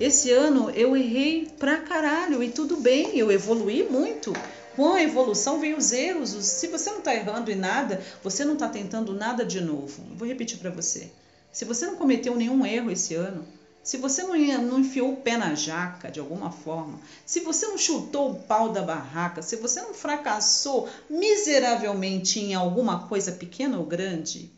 Esse 0.00 0.30
ano 0.30 0.70
eu 0.70 0.96
errei 0.96 1.48
pra 1.58 1.78
caralho 1.78 2.42
e 2.42 2.50
tudo 2.50 2.76
bem, 2.76 3.16
eu 3.16 3.30
evoluí 3.30 3.88
muito. 3.88 4.32
Com 4.74 4.94
a 4.94 5.02
evolução 5.02 5.60
vem 5.60 5.74
os 5.74 5.92
erros. 5.92 6.30
Se 6.30 6.66
você 6.66 6.90
não 6.90 6.98
está 6.98 7.14
errando 7.14 7.50
em 7.50 7.56
nada, 7.56 8.00
você 8.22 8.44
não 8.44 8.54
está 8.54 8.68
tentando 8.68 9.12
nada 9.14 9.44
de 9.44 9.60
novo. 9.60 10.02
vou 10.16 10.26
repetir 10.26 10.58
para 10.58 10.70
você. 10.70 11.10
Se 11.52 11.64
você 11.64 11.86
não 11.86 11.96
cometeu 11.96 12.34
nenhum 12.34 12.64
erro 12.64 12.90
esse 12.90 13.14
ano, 13.14 13.46
se 13.82 13.96
você 13.96 14.22
não, 14.22 14.36
não 14.62 14.78
enfiou 14.80 15.12
o 15.12 15.16
pé 15.16 15.36
na 15.36 15.54
jaca 15.54 16.10
de 16.10 16.20
alguma 16.20 16.50
forma, 16.50 17.00
se 17.26 17.40
você 17.40 17.66
não 17.66 17.76
chutou 17.76 18.30
o 18.30 18.38
pau 18.38 18.70
da 18.70 18.82
barraca, 18.82 19.42
se 19.42 19.56
você 19.56 19.82
não 19.82 19.92
fracassou 19.92 20.88
miseravelmente 21.10 22.38
em 22.38 22.54
alguma 22.54 23.08
coisa 23.08 23.32
pequena 23.32 23.78
ou 23.78 23.84
grande, 23.84 24.50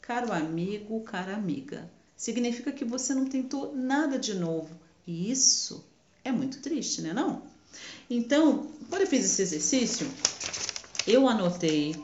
caro 0.00 0.32
amigo, 0.32 1.00
cara 1.00 1.34
amiga, 1.34 1.90
significa 2.16 2.72
que 2.72 2.84
você 2.84 3.14
não 3.14 3.26
tentou 3.26 3.74
nada 3.74 4.18
de 4.18 4.34
novo. 4.34 4.70
E 5.06 5.30
isso 5.30 5.84
é 6.24 6.32
muito 6.32 6.60
triste, 6.60 7.02
né 7.02 7.12
não? 7.12 7.42
Então, 8.08 8.66
quando 8.88 9.02
eu 9.02 9.06
fiz 9.06 9.24
esse 9.24 9.42
exercício, 9.42 10.06
eu 11.06 11.28
anotei 11.28 11.94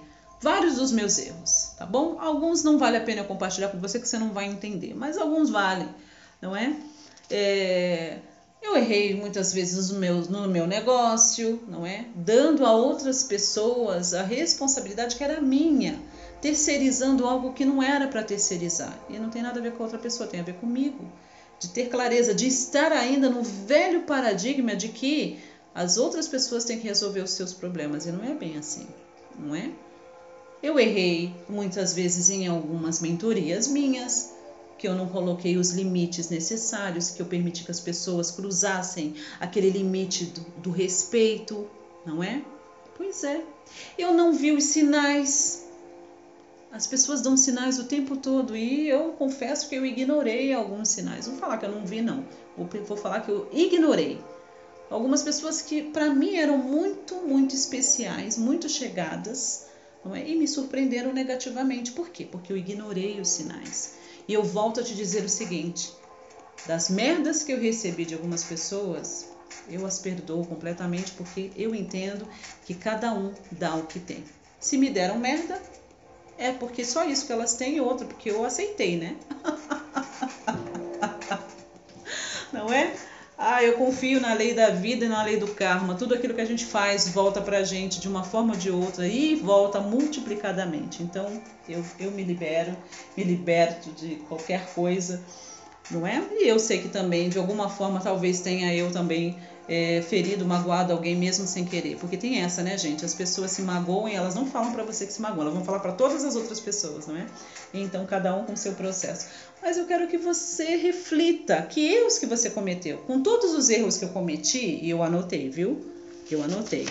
vários 0.41 0.77
dos 0.77 0.93
meus 0.93 1.19
erros, 1.19 1.73
tá 1.77 1.85
bom? 1.85 2.19
Alguns 2.21 2.63
não 2.63 2.79
vale 2.79 2.97
a 2.97 3.03
pena 3.03 3.23
eu 3.23 3.25
compartilhar 3.25 3.69
com 3.69 3.79
você 3.79 3.99
que 3.99 4.09
você 4.09 4.19
não 4.19 4.33
vai 4.33 4.47
entender, 4.47 4.95
mas 4.95 5.19
alguns 5.19 5.51
valem, 5.51 5.89
não 6.41 6.57
é? 6.57 6.77
é 7.31 8.19
eu 8.67 8.77
errei 8.77 9.15
muitas 9.15 9.53
vezes 9.53 9.91
no 9.91 9.99
meu, 10.01 10.23
no 10.23 10.49
meu 10.49 10.67
negócio, 10.67 11.63
não 11.69 11.87
é? 11.87 12.07
Dando 12.17 12.67
a 12.67 12.73
outras 12.73 13.23
pessoas 13.23 14.13
a 14.13 14.23
responsabilidade 14.23 15.15
que 15.15 15.23
era 15.23 15.41
minha, 15.41 16.01
terceirizando 16.41 17.27
algo 17.27 17.53
que 17.53 17.65
não 17.65 17.81
era 17.83 18.09
para 18.09 18.25
terceirizar. 18.25 18.99
E 19.09 19.19
não 19.19 19.31
tem 19.31 19.43
nada 19.43 19.61
a 19.61 19.63
ver 19.63 19.73
com 19.73 19.85
outra 19.85 19.99
pessoa, 19.99 20.29
tem 20.29 20.41
a 20.41 20.43
ver 20.43 20.55
comigo. 20.55 21.05
De 21.61 21.69
ter 21.69 21.89
clareza, 21.89 22.35
de 22.35 22.47
estar 22.49 22.93
ainda 22.93 23.31
no 23.31 23.43
velho 23.43 24.03
paradigma 24.03 24.75
de 24.75 24.89
que 24.89 25.39
as 25.75 25.97
outras 25.97 26.27
pessoas 26.27 26.65
têm 26.65 26.79
que 26.79 26.89
resolver 26.89 27.21
os 27.21 27.31
seus 27.31 27.53
problemas 27.53 28.05
e 28.05 28.11
não 28.11 28.25
é 28.25 28.35
bem 28.35 28.59
assim, 28.59 28.87
não 29.39 29.55
é? 29.55 29.71
Eu 30.63 30.79
errei 30.81 31.35
muitas 31.49 31.95
vezes 31.95 32.31
em 32.31 32.47
algumas 32.47 33.01
mentorias 33.01 33.69
minhas, 33.69 34.33
que 34.79 34.87
eu 34.87 34.95
não 34.95 35.09
coloquei 35.09 35.57
os 35.57 35.71
limites 35.73 36.29
necessários, 36.29 37.11
que 37.11 37.21
eu 37.21 37.27
permiti 37.27 37.65
que 37.65 37.71
as 37.71 37.81
pessoas 37.81 38.31
cruzassem 38.31 39.15
aquele 39.41 39.71
limite 39.71 40.27
do, 40.27 40.41
do 40.63 40.71
respeito, 40.71 41.67
não 42.05 42.23
é? 42.23 42.43
Pois 42.97 43.25
é. 43.25 43.43
Eu 43.99 44.15
não 44.15 44.33
vi 44.33 44.53
os 44.53 44.65
sinais. 44.65 45.65
As 46.71 46.87
pessoas 46.87 47.23
dão 47.23 47.37
sinais 47.37 47.79
o 47.79 47.85
tempo 47.85 48.17
todo 48.17 48.57
e 48.57 48.89
eu 48.89 49.13
confesso 49.13 49.69
que 49.69 49.75
eu 49.75 49.87
ignorei 49.87 50.53
alguns 50.53 50.89
sinais. 50.89 51.27
Vou 51.27 51.37
falar 51.37 51.59
que 51.59 51.65
eu 51.65 51.71
não 51.71 51.87
vi, 51.87 52.03
não. 52.03 52.25
Vou 52.87 52.97
falar 52.97 53.21
que 53.21 53.31
eu 53.31 53.49
ignorei. 53.53 54.19
Algumas 54.91 55.23
pessoas 55.23 55.63
que 55.63 55.83
para 55.83 56.13
mim 56.15 56.37
eram 56.37 56.59
muito, 56.59 57.17
muito 57.17 57.55
especiais, 57.55 58.39
muito 58.39 58.69
chegadas, 58.69 59.67
é? 60.15 60.29
e 60.29 60.37
me 60.37 60.47
surpreenderam 60.47 61.13
negativamente. 61.13 61.93
Por 61.93 62.11
quê? 62.11 62.25
Porque 62.31 62.53
eu 62.53 62.57
ignorei 62.57 63.21
os 63.21 63.29
sinais. 63.29 63.97
E 64.29 64.33
eu 64.33 64.43
volto 64.43 64.81
a 64.81 64.83
te 64.83 64.95
dizer 64.95 65.25
o 65.25 65.29
seguinte: 65.29 65.93
das 66.67 66.89
merdas 66.89 67.43
que 67.43 67.53
eu 67.53 67.61
recebi 67.61 68.05
de 68.05 68.15
algumas 68.15 68.43
pessoas, 68.43 69.29
eu 69.69 69.87
as 69.87 69.99
perdoo 69.99 70.45
completamente 70.45 71.13
porque 71.13 71.51
eu 71.57 71.75
entendo 71.75 72.27
que 72.65 72.75
cada 72.75 73.13
um 73.13 73.33
dá 73.51 73.75
o 73.75 73.87
que 73.87 73.99
tem. 73.99 74.25
Se 74.59 74.77
me 74.77 74.91
deram 74.91 75.19
merda, 75.19 75.61
é 76.39 76.53
porque 76.53 76.85
só 76.85 77.05
isso 77.05 77.27
que 77.27 77.33
elas 77.33 77.55
têm 77.55 77.77
e 77.77 77.81
outra 77.81 78.07
porque 78.07 78.31
eu 78.31 78.45
aceitei, 78.45 78.97
né? 78.97 79.17
Não 82.53 82.73
é? 82.73 82.95
Ah, 83.49 83.63
eu 83.63 83.75
confio 83.75 84.21
na 84.21 84.35
lei 84.35 84.55
da 84.55 84.71
vida 84.71 85.05
e 85.05 85.09
na 85.09 85.23
lei 85.23 85.37
do 85.37 85.47
karma. 85.47 85.95
Tudo 85.95 86.17
aquilo 86.17 86.35
que 86.35 86.41
a 86.41 86.45
gente 86.45 86.65
faz 86.65 87.09
volta 87.09 87.41
pra 87.41 87.63
gente 87.63 88.01
de 88.01 88.09
uma 88.09 88.25
forma 88.25 88.55
ou 88.55 88.59
de 88.59 88.73
outra 88.73 89.07
e 89.07 89.37
volta 89.37 89.79
multiplicadamente. 89.79 91.01
Então, 91.01 91.41
eu, 91.69 91.81
eu 92.01 92.11
me 92.11 92.25
libero, 92.25 92.77
me 93.17 93.23
liberto 93.23 93.93
de 93.93 94.17
qualquer 94.29 94.67
coisa, 94.75 95.23
não 95.93 96.05
é? 96.05 96.21
E 96.33 96.49
eu 96.49 96.59
sei 96.59 96.81
que 96.81 96.89
também, 96.89 97.29
de 97.29 97.39
alguma 97.39 97.69
forma, 97.69 98.01
talvez 98.01 98.41
tenha 98.41 98.75
eu 98.75 98.91
também 98.91 99.39
é, 99.69 100.03
ferido, 100.03 100.45
magoado 100.45 100.93
alguém 100.93 101.17
mesmo 101.17 101.47
sem 101.47 101.65
querer. 101.65 101.97
Porque 101.97 102.17
tem 102.17 102.41
essa, 102.41 102.63
né, 102.63 102.77
gente? 102.79 103.05
As 103.05 103.15
pessoas 103.15 103.51
se 103.51 103.63
magoam 103.63 104.09
e 104.09 104.15
elas 104.15 104.35
não 104.35 104.47
falam 104.47 104.73
para 104.73 104.85
você 104.85 105.07
que 105.07 105.13
se 105.13 105.21
magoam, 105.21 105.43
elas 105.43 105.55
vão 105.55 105.65
falar 105.65 105.81
para 105.81 105.93
todas 105.93 106.25
as 106.25 106.37
outras 106.37 106.61
pessoas, 106.61 107.07
não 107.07 107.17
é? 107.17 107.27
Então, 107.75 108.07
cada 108.07 108.35
um 108.35 108.45
com 108.45 108.57
seu 108.57 108.73
processo 108.73 109.27
mas 109.67 109.77
eu 109.77 109.87
quero 109.87 110.07
que 110.07 110.17
você 110.17 110.77
reflita 110.77 111.61
que 111.63 111.81
erros 111.81 112.19
que 112.19 112.27
você 112.27 112.51
cometeu. 112.51 112.99
Com 112.99 113.21
todos 113.21 113.53
os 113.53 113.69
erros 113.69 113.97
que 113.97 114.05
eu 114.05 114.11
cometi, 114.11 114.79
e 114.81 114.91
eu 114.91 115.03
anotei, 115.03 115.49
viu? 115.49 115.85
Eu 116.31 116.43
anotei, 116.43 116.87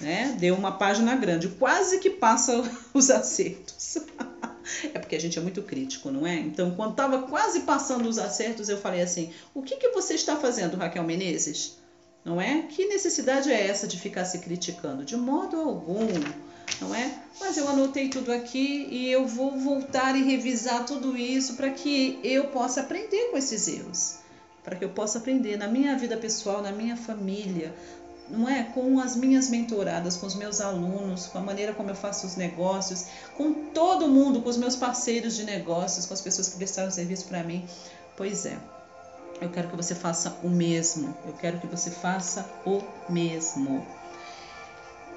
né? 0.00 0.36
Deu 0.38 0.56
uma 0.56 0.72
página 0.72 1.14
grande, 1.14 1.48
quase 1.48 1.98
que 1.98 2.10
passa 2.10 2.62
os 2.92 3.10
acertos. 3.10 3.98
é 4.92 4.98
porque 4.98 5.14
a 5.14 5.20
gente 5.20 5.38
é 5.38 5.42
muito 5.42 5.62
crítico, 5.62 6.10
não 6.10 6.26
é? 6.26 6.34
Então, 6.34 6.72
quando 6.72 6.92
estava 6.92 7.22
quase 7.22 7.60
passando 7.60 8.08
os 8.08 8.18
acertos, 8.18 8.68
eu 8.68 8.78
falei 8.78 9.02
assim: 9.02 9.32
o 9.54 9.62
que, 9.62 9.76
que 9.76 9.90
você 9.90 10.14
está 10.14 10.34
fazendo, 10.34 10.76
Raquel 10.76 11.04
Menezes? 11.04 11.76
Não 12.26 12.40
é? 12.40 12.62
Que 12.62 12.86
necessidade 12.86 13.52
é 13.52 13.68
essa 13.68 13.86
de 13.86 13.96
ficar 14.00 14.24
se 14.24 14.40
criticando? 14.40 15.04
De 15.04 15.16
modo 15.16 15.56
algum 15.60 16.08
não 16.80 16.92
é? 16.92 17.14
Mas 17.40 17.56
eu 17.56 17.68
anotei 17.68 18.08
tudo 18.08 18.32
aqui 18.32 18.88
e 18.90 19.08
eu 19.10 19.26
vou 19.26 19.56
voltar 19.58 20.16
e 20.16 20.22
revisar 20.22 20.84
tudo 20.84 21.16
isso 21.16 21.54
para 21.54 21.70
que 21.70 22.18
eu 22.24 22.48
possa 22.48 22.80
aprender 22.80 23.30
com 23.30 23.38
esses 23.38 23.68
erros, 23.68 24.16
para 24.64 24.74
que 24.74 24.84
eu 24.84 24.88
possa 24.88 25.18
aprender 25.18 25.56
na 25.56 25.68
minha 25.68 25.96
vida 25.96 26.16
pessoal, 26.16 26.60
na 26.60 26.72
minha 26.72 26.96
família, 26.96 27.72
não 28.28 28.48
é? 28.48 28.64
Com 28.64 28.98
as 28.98 29.14
minhas 29.14 29.48
mentoradas, 29.48 30.16
com 30.16 30.26
os 30.26 30.34
meus 30.34 30.60
alunos, 30.60 31.26
com 31.28 31.38
a 31.38 31.42
maneira 31.42 31.72
como 31.72 31.90
eu 31.90 31.94
faço 31.94 32.26
os 32.26 32.34
negócios, 32.34 33.06
com 33.36 33.54
todo 33.70 34.08
mundo, 34.08 34.42
com 34.42 34.48
os 34.48 34.56
meus 34.56 34.74
parceiros 34.74 35.36
de 35.36 35.44
negócios, 35.44 36.06
com 36.06 36.14
as 36.14 36.20
pessoas 36.20 36.48
que 36.48 36.56
prestaram 36.56 36.90
serviço 36.90 37.26
para 37.26 37.44
mim. 37.44 37.64
Pois 38.16 38.44
é. 38.46 38.58
Eu 39.40 39.50
quero 39.50 39.68
que 39.68 39.76
você 39.76 39.94
faça 39.94 40.38
o 40.42 40.48
mesmo. 40.48 41.16
Eu 41.26 41.32
quero 41.34 41.58
que 41.58 41.66
você 41.66 41.90
faça 41.90 42.48
o 42.64 42.82
mesmo. 43.08 43.86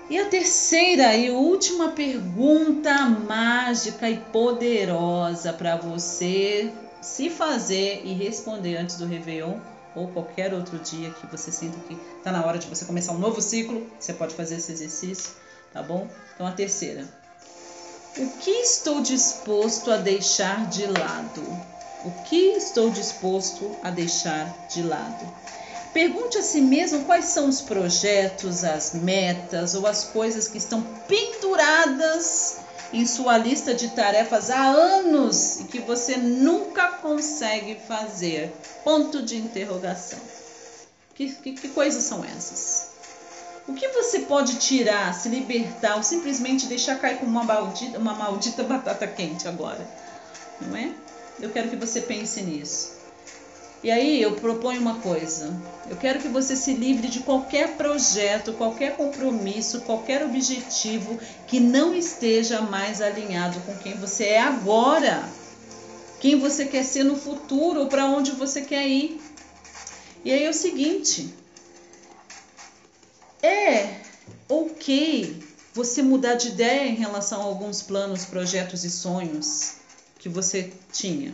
E 0.09 0.17
a 0.17 0.27
terceira 0.27 1.15
e 1.15 1.29
última 1.29 1.89
pergunta 1.89 3.05
mágica 3.05 4.09
e 4.09 4.17
poderosa 4.17 5.53
para 5.53 5.75
você 5.75 6.73
se 6.99 7.29
fazer 7.29 8.01
e 8.03 8.13
responder 8.13 8.77
antes 8.77 8.97
do 8.97 9.05
Réveillon 9.05 9.59
ou 9.95 10.07
qualquer 10.07 10.53
outro 10.53 10.79
dia 10.79 11.11
que 11.11 11.27
você 11.27 11.51
sinta 11.51 11.77
que 11.87 11.97
está 12.17 12.31
na 12.31 12.43
hora 12.45 12.57
de 12.57 12.67
você 12.67 12.85
começar 12.85 13.11
um 13.13 13.19
novo 13.19 13.41
ciclo, 13.41 13.87
você 13.99 14.13
pode 14.13 14.33
fazer 14.33 14.55
esse 14.55 14.71
exercício, 14.71 15.31
tá 15.71 15.83
bom? 15.83 16.07
Então 16.33 16.47
a 16.47 16.51
terceira. 16.51 17.07
O 18.17 18.27
que 18.39 18.51
estou 18.51 19.01
disposto 19.01 19.91
a 19.91 19.97
deixar 19.97 20.67
de 20.69 20.85
lado? 20.87 21.68
O 22.05 22.11
que 22.23 22.53
estou 22.53 22.89
disposto 22.89 23.75
a 23.83 23.89
deixar 23.89 24.55
de 24.69 24.81
lado? 24.81 25.27
Pergunte 25.93 26.37
a 26.37 26.41
si 26.41 26.61
mesmo 26.61 27.03
quais 27.03 27.25
são 27.25 27.49
os 27.49 27.59
projetos, 27.59 28.63
as 28.63 28.93
metas 28.93 29.75
ou 29.75 29.85
as 29.85 30.05
coisas 30.05 30.47
que 30.47 30.57
estão 30.57 30.81
penduradas 31.07 32.59
em 32.93 33.05
sua 33.05 33.37
lista 33.37 33.73
de 33.73 33.89
tarefas 33.89 34.49
há 34.49 34.61
anos 34.61 35.59
e 35.59 35.63
que 35.65 35.79
você 35.79 36.15
nunca 36.15 36.87
consegue 36.93 37.75
fazer. 37.87 38.53
Ponto 38.83 39.21
de 39.21 39.35
interrogação. 39.35 40.19
Que, 41.13 41.33
que, 41.33 41.51
que 41.51 41.67
coisas 41.67 42.03
são 42.03 42.23
essas? 42.23 42.91
O 43.67 43.73
que 43.73 43.89
você 43.89 44.19
pode 44.19 44.55
tirar, 44.55 45.13
se 45.13 45.27
libertar 45.27 45.97
ou 45.97 46.03
simplesmente 46.03 46.65
deixar 46.65 46.97
cair 46.97 47.17
como 47.17 47.29
uma 47.29 47.43
maldita, 47.43 47.99
uma 47.99 48.13
maldita 48.13 48.63
batata 48.63 49.05
quente 49.05 49.47
agora? 49.47 49.85
Não 50.61 50.77
é? 50.77 50.93
Eu 51.41 51.49
quero 51.49 51.69
que 51.69 51.75
você 51.75 52.01
pense 52.01 52.41
nisso. 52.41 52.99
E 53.81 53.89
aí 53.89 54.21
eu 54.21 54.33
proponho 54.33 54.81
uma 54.81 54.95
coisa. 54.95 55.55
Eu 55.89 55.95
quero 55.95 56.19
que 56.19 56.27
você 56.27 56.55
se 56.55 56.73
livre 56.73 57.07
de 57.07 57.21
qualquer 57.21 57.77
projeto, 57.77 58.51
qualquer 58.53 58.97
compromisso, 58.97 59.81
qualquer 59.81 60.23
objetivo 60.25 61.17
que 61.47 61.61
não 61.61 61.95
esteja 61.95 62.61
mais 62.61 63.01
alinhado 63.01 63.59
com 63.61 63.73
quem 63.77 63.93
você 63.95 64.25
é 64.25 64.41
agora, 64.41 65.23
quem 66.19 66.37
você 66.37 66.65
quer 66.65 66.83
ser 66.83 67.05
no 67.05 67.15
futuro 67.15 67.87
para 67.87 68.05
onde 68.05 68.31
você 68.31 68.61
quer 68.61 68.85
ir. 68.85 69.21
E 70.25 70.31
aí 70.33 70.43
é 70.43 70.49
o 70.49 70.53
seguinte: 70.53 71.33
é 73.41 74.01
ok 74.49 75.41
você 75.73 76.01
mudar 76.01 76.33
de 76.33 76.49
ideia 76.49 76.85
em 76.89 76.95
relação 76.95 77.41
a 77.41 77.45
alguns 77.45 77.81
planos, 77.81 78.25
projetos 78.25 78.83
e 78.83 78.89
sonhos 78.89 79.79
que 80.19 80.29
você 80.29 80.71
tinha. 80.91 81.33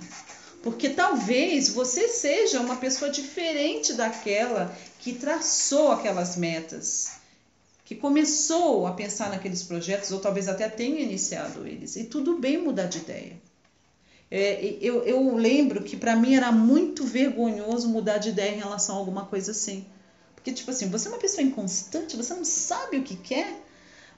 Porque 0.64 0.90
talvez 0.90 1.70
você 1.70 2.08
seja 2.08 2.62
uma 2.62 2.78
pessoa 2.78 3.12
diferente 3.12 3.94
daquela 3.94 4.76
que 5.00 5.14
traçou 5.14 5.92
aquelas 5.92 6.38
metas, 6.38 7.12
que 7.84 7.94
começou 7.94 8.88
a 8.88 8.94
pensar 8.94 9.30
naqueles 9.30 9.62
projetos, 9.62 10.12
ou 10.12 10.20
talvez 10.20 10.48
até 10.48 10.70
tenha 10.70 11.02
iniciado 11.02 11.68
eles. 11.68 11.96
E 11.96 12.06
tudo 12.06 12.38
bem 12.38 12.58
mudar 12.58 12.86
de 12.86 13.00
ideia. 13.00 13.36
É, 14.32 14.78
eu, 14.82 15.04
eu 15.04 15.36
lembro 15.36 15.84
que 15.84 15.96
para 15.96 16.16
mim 16.16 16.36
era 16.36 16.52
muito 16.52 17.06
vergonhoso 17.06 17.88
mudar 17.90 18.18
de 18.18 18.30
ideia 18.30 18.56
em 18.56 18.60
relação 18.60 18.96
a 18.96 19.00
alguma 19.00 19.26
coisa 19.26 19.52
assim. 19.52 19.86
Porque, 20.34 20.52
tipo 20.52 20.72
assim, 20.72 20.90
você 20.90 21.08
é 21.08 21.12
uma 21.12 21.20
pessoa 21.20 21.46
inconstante, 21.46 22.18
você 22.18 22.34
não 22.34 22.46
sabe 22.46 22.98
o 22.98 23.04
que 23.04 23.16
quer. 23.16 23.65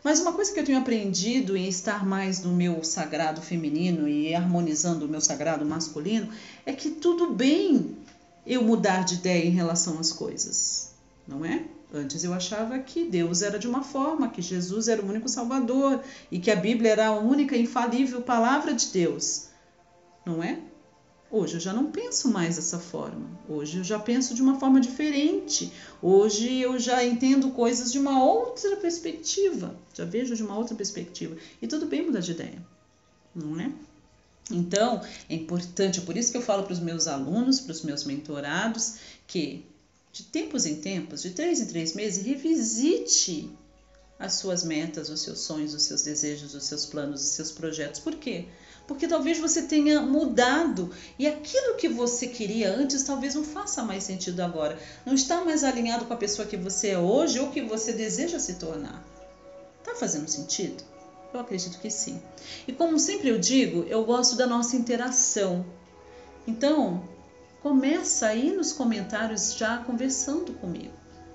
Mas 0.07 0.21
uma 0.21 0.31
coisa 0.31 0.53
que 0.53 0.59
eu 0.61 0.63
tenho 0.63 0.77
aprendido 0.77 1.57
em 1.57 1.67
estar 1.67 2.05
mais 2.05 2.41
no 2.41 2.53
meu 2.53 2.81
sagrado 2.81 3.41
feminino 3.41 4.07
e 4.07 4.33
harmonizando 4.33 5.05
o 5.05 5.09
meu 5.09 5.19
sagrado 5.19 5.65
masculino 5.65 6.29
é 6.65 6.71
que 6.71 6.91
tudo 6.91 7.33
bem 7.33 7.97
eu 8.45 8.63
mudar 8.63 9.03
de 9.03 9.15
ideia 9.15 9.45
em 9.45 9.49
relação 9.49 9.99
às 9.99 10.13
coisas, 10.13 10.93
não 11.27 11.43
é? 11.43 11.65
Antes 11.93 12.23
eu 12.23 12.33
achava 12.33 12.79
que 12.79 13.03
Deus 13.03 13.41
era 13.41 13.59
de 13.59 13.67
uma 13.67 13.83
forma, 13.83 14.29
que 14.29 14.41
Jesus 14.41 14.87
era 14.87 15.01
o 15.01 15.09
único 15.09 15.27
Salvador 15.27 16.01
e 16.31 16.39
que 16.39 16.51
a 16.51 16.55
Bíblia 16.55 16.91
era 16.91 17.07
a 17.07 17.19
única 17.19 17.57
infalível 17.57 18.21
palavra 18.21 18.73
de 18.73 18.87
Deus, 18.87 19.47
não 20.25 20.41
é? 20.41 20.57
Hoje 21.29 21.55
eu 21.55 21.59
já 21.59 21.73
não 21.73 21.91
penso 21.91 22.29
mais 22.29 22.55
dessa 22.55 22.79
forma. 22.79 23.29
Hoje 23.49 23.79
eu 23.79 23.83
já 23.83 23.99
penso 23.99 24.33
de 24.33 24.41
uma 24.41 24.59
forma 24.59 24.79
diferente. 24.79 25.71
Hoje 26.01 26.59
eu 26.59 26.79
já 26.79 27.03
entendo 27.03 27.51
coisas 27.51 27.91
de 27.91 27.99
uma 27.99 28.23
outra 28.23 28.77
perspectiva. 28.77 29.75
Já 29.93 30.05
vejo 30.05 30.35
de 30.35 30.43
uma 30.43 30.57
outra 30.57 30.73
perspectiva. 30.73 31.35
E 31.61 31.67
tudo 31.67 31.85
bem 31.85 32.05
mudar 32.05 32.21
de 32.21 32.31
ideia, 32.31 32.65
não 33.35 33.59
é? 33.59 33.71
Então, 34.49 35.01
é 35.29 35.35
importante, 35.35 35.99
é 35.99 36.03
por 36.03 36.15
isso 36.15 36.31
que 36.31 36.37
eu 36.37 36.41
falo 36.41 36.63
para 36.63 36.71
os 36.71 36.79
meus 36.79 37.07
alunos, 37.07 37.59
para 37.59 37.73
os 37.73 37.81
meus 37.81 38.05
mentorados, 38.05 38.95
que 39.27 39.65
de 40.13 40.23
tempos 40.23 40.65
em 40.65 40.77
tempos, 40.77 41.21
de 41.21 41.31
três 41.31 41.59
em 41.59 41.65
três 41.65 41.93
meses, 41.93 42.25
revisite 42.25 43.51
as 44.17 44.33
suas 44.33 44.63
metas, 44.63 45.09
os 45.09 45.21
seus 45.21 45.39
sonhos, 45.39 45.73
os 45.73 45.83
seus 45.83 46.01
desejos, 46.01 46.55
os 46.55 46.63
seus 46.63 46.85
planos, 46.85 47.21
os 47.21 47.27
seus 47.31 47.51
projetos. 47.51 47.99
Por 47.99 48.15
quê? 48.15 48.45
Porque 48.87 49.07
talvez 49.07 49.37
você 49.37 49.63
tenha 49.63 50.01
mudado 50.01 50.89
e 51.19 51.27
aquilo 51.27 51.75
que 51.75 51.89
você 51.89 52.27
queria 52.27 52.73
antes 52.73 53.03
talvez 53.03 53.35
não 53.35 53.43
faça 53.43 53.83
mais 53.83 54.05
sentido 54.05 54.39
agora. 54.39 54.79
Não 55.05 55.13
está 55.13 55.43
mais 55.43 55.63
alinhado 55.63 56.05
com 56.05 56.13
a 56.13 56.17
pessoa 56.17 56.47
que 56.47 56.55
você 56.55 56.89
é 56.89 56.97
hoje 56.97 57.39
ou 57.39 57.51
que 57.51 57.61
você 57.61 57.91
deseja 57.91 58.39
se 58.39 58.55
tornar. 58.55 59.05
Está 59.79 59.93
fazendo 59.93 60.27
sentido? 60.29 60.83
Eu 61.33 61.41
acredito 61.41 61.79
que 61.79 61.91
sim. 61.91 62.21
E 62.65 62.71
como 62.71 62.97
sempre 62.97 63.27
eu 63.27 63.37
digo, 63.37 63.83
eu 63.89 64.05
gosto 64.05 64.37
da 64.37 64.47
nossa 64.47 64.77
interação. 64.77 65.65
Então, 66.47 67.03
começa 67.61 68.27
aí 68.27 68.55
nos 68.55 68.71
comentários 68.71 69.53
já 69.53 69.79
conversando 69.79 70.53
comigo. 70.53 70.93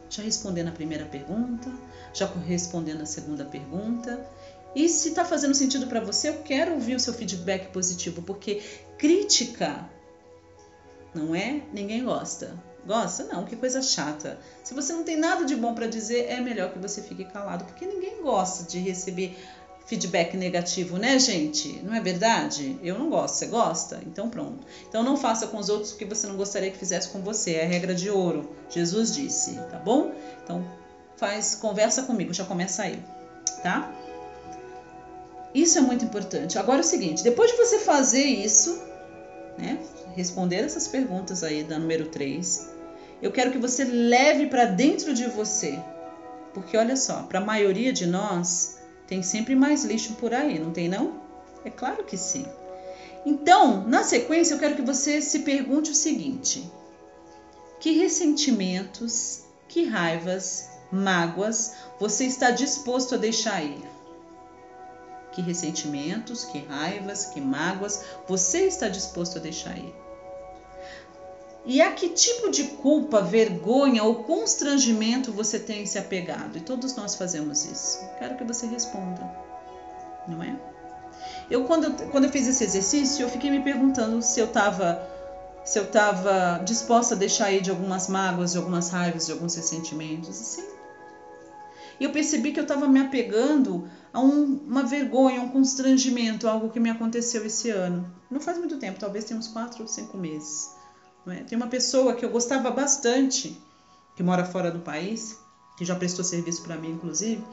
Já 0.08 0.22
respondendo 0.22 0.68
a 0.68 0.72
primeira 0.72 1.04
pergunta, 1.04 1.70
já 2.14 2.26
respondendo 2.26 3.02
a 3.02 3.06
segunda 3.06 3.44
pergunta 3.44 4.26
e 4.74 4.88
se 4.88 5.11
está 5.11 5.24
fazendo 5.24 5.54
sentido 5.54 5.87
para 5.87 6.00
você, 6.00 6.28
eu 6.28 6.38
quero 6.42 6.72
ouvir 6.72 6.94
o 6.94 7.00
seu 7.00 7.12
feedback 7.12 7.72
positivo, 7.72 8.22
porque 8.22 8.62
crítica 8.98 9.88
não 11.14 11.35
é? 11.35 11.62
Ninguém 11.72 12.04
gosta. 12.04 12.58
Gosta? 12.87 13.24
Não, 13.24 13.44
que 13.44 13.54
coisa 13.54 13.82
chata. 13.82 14.38
Se 14.64 14.74
você 14.74 14.92
não 14.92 15.04
tem 15.04 15.16
nada 15.16 15.44
de 15.44 15.54
bom 15.54 15.74
para 15.74 15.87
dizer, 15.87 16.26
é 16.28 16.40
melhor 16.40 16.72
que 16.72 16.78
você 16.78 17.02
fique 17.02 17.24
calado, 17.24 17.64
porque 17.64 17.87
ninguém 17.87 18.22
gosta 18.22 18.64
de 18.64 18.78
receber 18.78 19.37
feedback 19.87 20.37
negativo, 20.37 20.96
né, 20.96 21.18
gente? 21.18 21.80
Não 21.82 21.94
é 21.94 22.00
verdade? 22.00 22.78
Eu 22.82 22.98
não 22.98 23.11
gosto. 23.11 23.37
Você 23.37 23.46
gosta? 23.46 24.00
Então 24.06 24.28
pronto. 24.28 24.66
Então 24.88 25.02
não 25.02 25.16
faça 25.16 25.46
com 25.46 25.58
os 25.58 25.68
outros 25.68 25.92
o 25.92 25.96
que 25.96 26.04
você 26.04 26.26
não 26.26 26.37
gostaria 26.37 26.70
que 26.70 26.78
fizesse 26.78 27.08
com 27.11 27.20
você. 27.20 27.54
É 27.54 27.64
a 27.64 27.68
regra 27.68 27.94
de 27.94 28.08
ouro. 28.08 28.50
Jesus 28.68 29.14
disse, 29.14 29.54
tá 29.70 29.78
bom? 29.78 30.12
Então 30.42 30.64
faz, 31.16 31.54
conversa 31.54 32.02
comigo, 32.02 32.32
já 32.32 32.44
começa 32.44 32.82
aí, 32.82 33.00
tá? 33.62 33.92
Isso 35.54 35.78
é 35.78 35.80
muito 35.80 36.04
importante. 36.04 36.58
Agora 36.58 36.78
é 36.78 36.80
o 36.80 36.84
seguinte, 36.84 37.22
depois 37.22 37.50
de 37.50 37.56
você 37.56 37.78
fazer 37.78 38.24
isso, 38.24 38.80
né, 39.58 39.78
responder 40.14 40.56
essas 40.56 40.88
perguntas 40.88 41.44
aí 41.44 41.62
da 41.62 41.78
número 41.78 42.06
3, 42.06 42.68
eu 43.20 43.30
quero 43.30 43.52
que 43.52 43.58
você 43.58 43.84
leve 43.84 44.46
para 44.46 44.64
dentro 44.64 45.14
de 45.14 45.26
você. 45.26 45.78
Porque 46.54 46.76
olha 46.76 46.96
só, 46.96 47.22
para 47.22 47.38
a 47.38 47.44
maioria 47.44 47.92
de 47.92 48.06
nós 48.06 48.78
tem 49.06 49.22
sempre 49.22 49.54
mais 49.54 49.84
lixo 49.84 50.14
por 50.14 50.32
aí, 50.34 50.58
não 50.58 50.70
tem 50.70 50.88
não? 50.88 51.20
É 51.64 51.70
claro 51.70 52.04
que 52.04 52.16
sim. 52.16 52.46
Então, 53.24 53.86
na 53.86 54.02
sequência, 54.02 54.54
eu 54.54 54.58
quero 54.58 54.74
que 54.74 54.82
você 54.82 55.22
se 55.22 55.40
pergunte 55.40 55.90
o 55.90 55.94
seguinte: 55.94 56.68
que 57.78 57.92
ressentimentos, 57.92 59.44
que 59.68 59.84
raivas, 59.84 60.68
mágoas 60.90 61.72
você 61.98 62.24
está 62.24 62.50
disposto 62.50 63.14
a 63.14 63.18
deixar 63.18 63.62
ir? 63.64 63.91
Que 65.33 65.42
ressentimentos, 65.42 66.45
que 66.45 66.59
raivas, 66.59 67.27
que 67.27 67.40
mágoas 67.40 68.05
você 68.29 68.66
está 68.66 68.88
disposto 68.88 69.38
a 69.38 69.40
deixar 69.40 69.77
ir. 69.77 69.95
E 71.64 71.81
a 71.81 71.92
que 71.92 72.09
tipo 72.09 72.51
de 72.51 72.64
culpa, 72.64 73.21
vergonha 73.21 74.03
ou 74.03 74.25
constrangimento 74.25 75.33
você 75.33 75.59
tem 75.61 75.87
se 75.87 75.99
apegado? 75.99 76.59
E 76.59 76.61
todos 76.61 76.97
nós 76.97 77.14
fazemos 77.14 77.64
isso. 77.64 78.01
Quero 78.18 78.37
que 78.37 78.45
você 78.45 78.66
responda, 78.66 79.31
não 80.27 80.42
é? 80.42 80.57
Eu 81.49 81.64
quando, 81.64 81.92
quando 82.11 82.25
eu 82.25 82.31
fiz 82.31 82.49
esse 82.49 82.64
exercício, 82.64 83.23
eu 83.23 83.29
fiquei 83.29 83.51
me 83.51 83.61
perguntando 83.61 84.21
se 84.23 84.40
eu 84.40 84.47
estava 84.47 85.09
se 85.64 85.79
eu 85.79 85.85
estava 85.85 86.61
disposta 86.64 87.14
a 87.14 87.18
deixar 87.18 87.53
ir 87.53 87.61
de 87.61 87.71
algumas 87.71 88.09
mágoas, 88.09 88.51
de 88.51 88.59
algumas 88.59 88.90
raivas, 88.90 89.27
de 89.27 89.33
alguns 89.33 89.55
ressentimentos. 89.55 90.40
E 90.40 90.45
sim. 90.45 90.82
E 92.02 92.04
eu 92.04 92.10
percebi 92.10 92.50
que 92.50 92.58
eu 92.58 92.64
estava 92.64 92.88
me 92.88 92.98
apegando 92.98 93.88
a 94.12 94.20
um, 94.20 94.56
uma 94.66 94.82
vergonha, 94.82 95.40
um 95.40 95.50
constrangimento, 95.50 96.48
algo 96.48 96.68
que 96.68 96.80
me 96.80 96.90
aconteceu 96.90 97.46
esse 97.46 97.70
ano. 97.70 98.12
Não 98.28 98.40
faz 98.40 98.58
muito 98.58 98.76
tempo, 98.76 98.98
talvez 98.98 99.24
tenha 99.24 99.38
uns 99.38 99.46
quatro 99.46 99.82
ou 99.82 99.86
cinco 99.86 100.18
meses. 100.18 100.68
É? 101.28 101.44
Tem 101.44 101.54
uma 101.56 101.68
pessoa 101.68 102.16
que 102.16 102.24
eu 102.24 102.30
gostava 102.30 102.72
bastante, 102.72 103.56
que 104.16 104.22
mora 104.24 104.44
fora 104.44 104.68
do 104.68 104.80
país, 104.80 105.38
que 105.78 105.84
já 105.84 105.94
prestou 105.94 106.24
serviço 106.24 106.64
para 106.64 106.76
mim, 106.76 106.90
inclusive, 106.90 107.44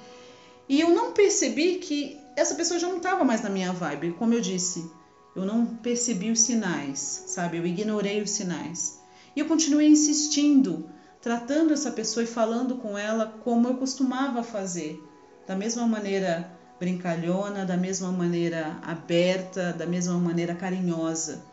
e 0.68 0.82
eu 0.82 0.90
não 0.90 1.12
percebi 1.12 1.76
que 1.76 2.18
essa 2.36 2.56
pessoa 2.56 2.80
já 2.80 2.88
não 2.88 2.98
estava 2.98 3.24
mais 3.24 3.44
na 3.44 3.52
minha 3.52 3.72
vibe. 3.72 4.14
Como 4.14 4.34
eu 4.34 4.42
disse, 4.42 4.90
eu 5.36 5.46
não 5.46 5.64
percebi 5.64 6.32
os 6.32 6.40
sinais, 6.40 7.26
sabe? 7.28 7.58
Eu 7.58 7.68
ignorei 7.68 8.20
os 8.20 8.32
sinais. 8.32 9.00
E 9.36 9.42
eu 9.42 9.46
continuei 9.46 9.88
insistindo, 9.90 10.90
tratando 11.22 11.74
essa 11.74 11.92
pessoa 11.92 12.24
e 12.24 12.28
falando 12.28 12.76
com 12.76 12.98
ela 12.98 13.34
como 13.44 13.68
eu 13.68 13.76
costumava 13.76 14.44
fazer 14.44 15.04
da 15.46 15.56
mesma 15.56 15.86
maneira 15.88 16.52
brincalhona, 16.80 17.66
da 17.66 17.76
mesma 17.76 18.12
maneira 18.12 18.78
aberta, 18.82 19.74
da 19.74 19.86
mesma 19.86 20.18
maneira 20.18 20.56
carinhosa. 20.56 21.44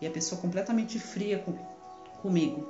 E 0.00 0.06
a 0.06 0.10
pessoa 0.10 0.40
completamente 0.40 0.98
fria 0.98 1.38
com, 1.38 1.52
comigo. 2.20 2.66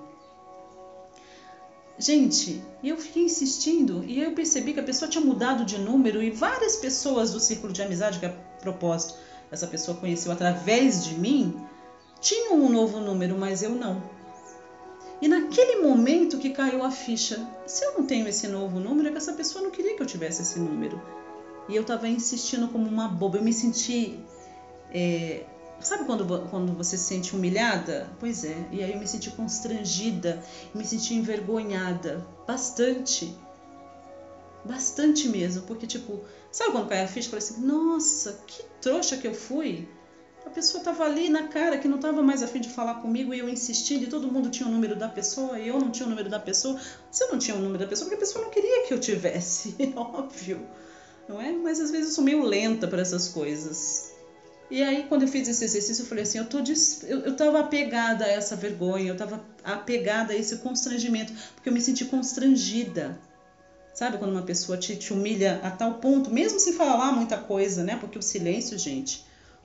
Gente, 1.98 2.62
eu 2.82 2.96
fiquei 2.98 3.24
insistindo 3.24 4.04
e 4.04 4.20
eu 4.20 4.32
percebi 4.32 4.74
que 4.74 4.80
a 4.80 4.82
pessoa 4.82 5.10
tinha 5.10 5.24
mudado 5.24 5.64
de 5.64 5.78
número 5.78 6.22
e 6.22 6.30
várias 6.30 6.76
pessoas 6.76 7.32
do 7.32 7.40
círculo 7.40 7.72
de 7.72 7.80
amizade, 7.80 8.18
que 8.18 8.26
a 8.26 8.32
propósito 8.60 9.14
essa 9.50 9.66
pessoa 9.66 9.96
conheceu 9.96 10.32
através 10.32 11.04
de 11.04 11.14
mim, 11.14 11.54
tinham 12.20 12.54
um 12.54 12.68
novo 12.68 12.98
número, 13.00 13.38
mas 13.38 13.62
eu 13.62 13.70
não. 13.70 14.02
E 15.22 15.28
naquele 15.28 15.76
momento 15.76 16.36
que 16.36 16.50
caiu 16.50 16.82
a 16.82 16.90
ficha, 16.90 17.48
se 17.64 17.84
eu 17.84 17.92
não 17.92 18.04
tenho 18.04 18.26
esse 18.26 18.48
novo 18.48 18.80
número, 18.80 19.08
é 19.08 19.12
que 19.12 19.18
essa 19.18 19.32
pessoa 19.32 19.62
não 19.62 19.70
queria 19.70 19.94
que 19.94 20.02
eu 20.02 20.06
tivesse 20.06 20.42
esse 20.42 20.58
número. 20.58 21.00
E 21.68 21.76
eu 21.76 21.82
estava 21.82 22.08
insistindo 22.08 22.66
como 22.66 22.88
uma 22.88 23.06
boba. 23.06 23.38
Eu 23.38 23.44
me 23.44 23.52
senti. 23.52 24.18
É, 24.92 25.44
sabe 25.78 26.06
quando, 26.06 26.26
quando 26.50 26.72
você 26.72 26.96
se 26.96 27.04
sente 27.04 27.36
humilhada? 27.36 28.10
Pois 28.18 28.44
é. 28.44 28.66
E 28.72 28.82
aí 28.82 28.92
eu 28.92 28.98
me 28.98 29.06
senti 29.06 29.30
constrangida, 29.30 30.42
me 30.74 30.84
senti 30.84 31.14
envergonhada. 31.14 32.26
Bastante. 32.44 33.32
Bastante 34.64 35.28
mesmo. 35.28 35.62
Porque, 35.62 35.86
tipo, 35.86 36.20
sabe 36.50 36.72
quando 36.72 36.88
cai 36.88 37.04
a 37.04 37.06
ficha? 37.06 37.28
Eu 37.28 37.30
falei 37.30 37.44
assim: 37.46 37.64
nossa, 37.64 38.40
que 38.44 38.64
trouxa 38.80 39.16
que 39.16 39.28
eu 39.28 39.34
fui. 39.34 39.88
A 40.44 40.50
pessoa 40.50 40.80
estava 40.80 41.04
ali 41.04 41.28
na 41.28 41.48
cara 41.48 41.78
que 41.78 41.86
não 41.86 41.96
estava 41.96 42.22
mais 42.22 42.42
afim 42.42 42.60
de 42.60 42.68
falar 42.68 42.94
comigo 42.94 43.32
e 43.32 43.38
eu 43.38 43.48
insistindo, 43.48 44.04
e 44.04 44.06
todo 44.08 44.30
mundo 44.30 44.50
tinha 44.50 44.68
o 44.68 44.72
número 44.72 44.96
da 44.96 45.08
pessoa 45.08 45.58
e 45.58 45.68
eu 45.68 45.78
não 45.78 45.90
tinha 45.90 46.06
o 46.06 46.10
número 46.10 46.28
da 46.28 46.40
pessoa. 46.40 46.78
Se 47.10 47.24
eu 47.24 47.30
não 47.30 47.38
tinha 47.38 47.56
o 47.56 47.60
número 47.60 47.78
da 47.78 47.86
pessoa, 47.86 48.08
porque 48.08 48.22
a 48.22 48.26
pessoa 48.26 48.44
não 48.44 48.50
queria 48.50 48.86
que 48.86 48.92
eu 48.92 48.98
tivesse, 48.98 49.74
é 49.80 49.98
óbvio, 49.98 50.66
não 51.28 51.40
é? 51.40 51.52
Mas 51.52 51.80
às 51.80 51.90
vezes 51.90 52.08
eu 52.08 52.14
sou 52.14 52.24
meio 52.24 52.42
lenta 52.42 52.88
para 52.88 53.02
essas 53.02 53.28
coisas. 53.28 54.12
E 54.72 54.82
aí, 54.82 55.04
quando 55.06 55.22
eu 55.22 55.28
fiz 55.28 55.46
esse 55.46 55.64
exercício, 55.64 56.02
eu 56.02 56.06
falei 56.06 56.24
assim: 56.24 56.38
eu, 56.38 56.46
tô 56.46 56.62
des... 56.62 57.02
eu, 57.04 57.20
eu 57.20 57.56
apegada 57.58 58.24
a 58.24 58.28
essa 58.28 58.56
vergonha, 58.56 59.10
eu 59.10 59.16
tava 59.16 59.44
apegada 59.62 60.32
a 60.32 60.36
esse 60.36 60.56
constrangimento, 60.56 61.32
porque 61.54 61.68
eu 61.68 61.72
me 61.74 61.80
senti 61.80 62.06
constrangida. 62.06 63.18
Sabe 63.92 64.16
quando 64.16 64.30
uma 64.30 64.42
pessoa 64.42 64.78
te, 64.78 64.96
te 64.96 65.12
humilha 65.12 65.60
a 65.62 65.70
tal 65.70 65.94
ponto, 65.94 66.30
mesmo 66.30 66.58
sem 66.58 66.72
falar 66.72 67.12
muita 67.12 67.36
coisa, 67.36 67.84
né? 67.84 67.98
Porque 68.00 68.18
o 68.18 68.22
silêncio, 68.22 68.78
gente, 68.78 69.22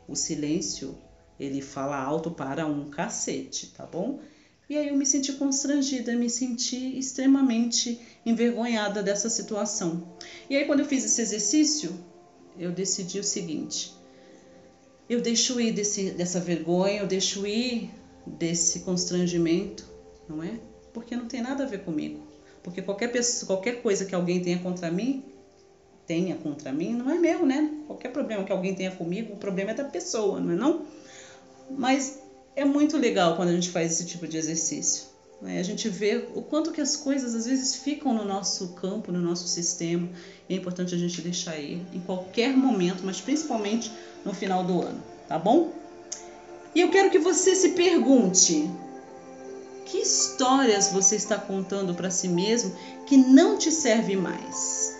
o 0.08 0.16
silêncio, 0.16 0.98
ele 1.40 1.62
fala 1.62 1.98
alto 1.98 2.32
para 2.32 2.66
um 2.66 2.90
cacete, 2.90 3.68
tá 3.68 3.86
bom? 3.86 4.20
E 4.70 4.76
aí 4.78 4.90
eu 4.90 4.98
me 4.98 5.06
senti 5.06 5.34
constrangida, 5.34 6.16
me 6.16 6.30
senti 6.30 6.98
extremamente 6.98 8.00
envergonhada 8.26 9.02
dessa 9.02 9.30
situação. 9.30 10.04
E 10.50 10.58
aí 10.58 10.66
quando 10.66 10.82
eu 10.82 10.86
fiz 10.86 11.06
esse 11.06 11.22
exercício, 11.22 11.94
eu 12.58 12.72
decidi 12.72 13.20
o 13.20 13.24
seguinte: 13.24 13.94
eu 15.10 15.22
deixo 15.22 15.60
ir 15.60 15.72
desse, 15.72 16.12
dessa 16.12 16.40
vergonha, 16.40 17.00
eu 17.00 17.08
deixo 17.08 17.48
ir 17.48 17.92
desse 18.26 18.82
constrangimento, 18.82 19.86
não 20.28 20.44
é? 20.44 20.60
Porque 20.94 21.16
não 21.16 21.28
tem 21.28 21.42
nada 21.42 21.64
a 21.64 21.68
ver 21.68 21.84
comigo. 21.84 22.28
Porque 22.62 22.82
qualquer, 22.82 23.10
pessoa, 23.10 23.48
qualquer 23.48 23.82
coisa 23.82 24.04
que 24.04 24.14
alguém 24.14 24.42
tenha 24.42 24.60
contra 24.60 24.92
mim, 24.92 25.24
tenha 26.08 26.36
contra 26.38 26.72
mim, 26.72 26.94
não 26.94 27.12
é 27.12 27.20
meu, 27.20 27.46
né? 27.46 27.70
Qualquer 27.86 28.10
problema 28.10 28.44
que 28.44 28.52
alguém 28.52 28.74
tenha 28.74 28.92
comigo, 28.92 29.34
o 29.34 29.38
problema 29.38 29.72
é 29.72 29.74
da 29.74 29.84
pessoa, 29.84 30.40
não 30.40 30.54
é 30.54 30.56
não? 30.56 30.86
Mas 31.70 32.20
é 32.56 32.64
muito 32.64 32.98
legal 32.98 33.36
quando 33.36 33.50
a 33.50 33.54
gente 33.54 33.70
faz 33.70 33.92
esse 33.92 34.06
tipo 34.06 34.26
de 34.26 34.38
exercício. 34.38 35.06
Né? 35.42 35.60
A 35.60 35.64
gente 35.64 35.88
vê 35.90 36.28
o 36.34 36.42
quanto 36.42 36.72
que 36.72 36.82
as 36.82 36.96
coisas 36.96 37.36
às 37.36 37.46
vezes 37.46 37.76
ficam 37.76 38.14
no 38.14 38.26
nosso 38.26 38.70
campo, 38.70 39.12
no 39.12 39.20
nosso 39.20 39.48
sistema. 39.48 40.10
E 40.50 40.56
é 40.56 40.58
importante 40.58 40.96
a 40.96 40.98
gente 40.98 41.22
deixar 41.22 41.60
ir 41.60 41.86
em 41.94 42.00
qualquer 42.00 42.56
momento, 42.56 43.04
mas 43.04 43.22
principalmente 43.22 43.92
no 44.26 44.34
final 44.34 44.64
do 44.64 44.82
ano, 44.82 45.04
tá 45.28 45.38
bom? 45.38 45.72
E 46.74 46.82
eu 46.82 46.90
quero 46.90 47.12
que 47.12 47.20
você 47.20 47.54
se 47.54 47.70
pergunte: 47.70 48.70
que 49.86 50.00
histórias 50.00 50.90
você 50.90 51.16
está 51.16 51.38
contando 51.38 51.94
para 51.94 52.10
si 52.10 52.28
mesmo 52.28 52.76
que 53.06 53.18
não 53.18 53.58
te 53.58 53.72
serve 53.72 54.16
mais? 54.16 54.97